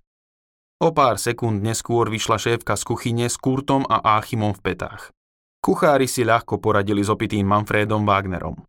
O 0.84 0.92
pár 0.92 1.16
sekúnd 1.16 1.64
neskôr 1.64 2.12
vyšla 2.12 2.36
šéfka 2.36 2.76
z 2.76 2.84
kuchyne 2.84 3.32
s 3.32 3.40
Kurtom 3.40 3.88
a 3.88 4.20
Áchimom 4.20 4.52
v 4.52 4.68
petách. 4.68 5.16
Kuchári 5.64 6.12
si 6.12 6.28
ľahko 6.28 6.60
poradili 6.60 7.00
s 7.00 7.08
opitým 7.08 7.48
Manfredom 7.48 8.04
Wagnerom. 8.04 8.68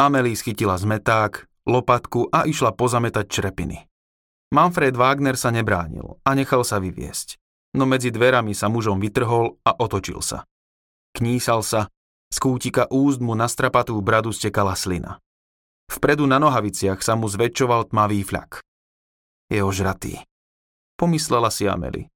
Amelie 0.00 0.40
schytila 0.40 0.80
zmeták, 0.80 1.44
lopatku 1.68 2.32
a 2.32 2.48
išla 2.48 2.72
pozametať 2.72 3.28
črepiny. 3.28 3.76
Manfred 4.56 4.96
Wagner 4.96 5.36
sa 5.36 5.52
nebránil 5.52 6.16
a 6.24 6.32
nechal 6.32 6.64
sa 6.64 6.80
vyviesť, 6.80 7.36
no 7.76 7.84
medzi 7.84 8.08
dverami 8.08 8.56
sa 8.56 8.72
mužom 8.72 8.96
vytrhol 8.96 9.60
a 9.68 9.76
otočil 9.76 10.24
sa. 10.24 10.48
Knísal 11.12 11.60
sa, 11.60 11.92
z 12.32 12.40
kútika 12.40 12.88
úst 12.88 13.20
mu 13.20 13.36
na 13.36 13.52
strapatú 13.52 14.00
bradu 14.00 14.32
stekala 14.32 14.72
slina. 14.72 15.20
Vpredu 15.92 16.24
na 16.24 16.40
nohaviciach 16.40 17.04
sa 17.04 17.20
mu 17.20 17.28
zväčšoval 17.28 17.92
tmavý 17.92 18.24
fľak. 18.24 18.64
Je 19.52 19.60
ožratý. 19.60 20.24
Pomyslela 20.94 21.50
si 21.50 21.66
Ameli. 21.66 22.06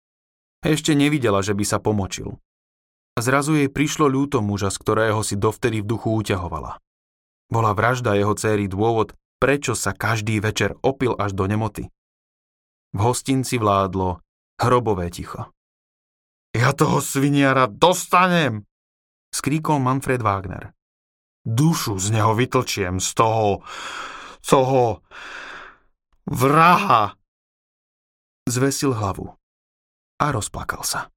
Ešte 0.63 0.95
nevidela, 0.95 1.43
že 1.43 1.55
by 1.55 1.65
sa 1.67 1.79
pomočil. 1.79 2.39
Zrazu 3.19 3.59
jej 3.59 3.71
prišlo 3.71 4.07
ľúto 4.07 4.39
muža, 4.39 4.71
z 4.71 4.79
ktorého 4.79 5.21
si 5.27 5.35
dovtedy 5.35 5.83
v 5.83 5.91
duchu 5.91 6.15
uťahovala. 6.23 6.79
Bola 7.51 7.75
vražda 7.75 8.15
jeho 8.15 8.39
céry 8.39 8.71
dôvod, 8.71 9.15
prečo 9.43 9.75
sa 9.75 9.91
každý 9.91 10.39
večer 10.39 10.79
opil 10.87 11.19
až 11.19 11.35
do 11.35 11.51
nemoty. 11.51 11.91
V 12.95 12.99
hostinci 13.03 13.59
vládlo 13.59 14.23
hrobové 14.63 15.11
ticho. 15.11 15.51
Ja 16.55 16.73
toho 16.75 17.03
sviniara 17.03 17.67
dostanem! 17.67 18.67
skríkol 19.35 19.79
Manfred 19.79 20.25
Wagner. 20.25 20.73
Dušu 21.45 22.01
z 22.01 22.13
neho 22.13 22.33
vytlčiem, 22.37 23.01
z 23.01 23.11
toho, 23.15 23.65
toho 24.45 25.05
vraha. 26.29 27.18
Zvesil 28.49 28.97
hlavu 28.97 29.37
a 30.19 30.27
rozplakal 30.33 30.81
sa. 30.81 31.13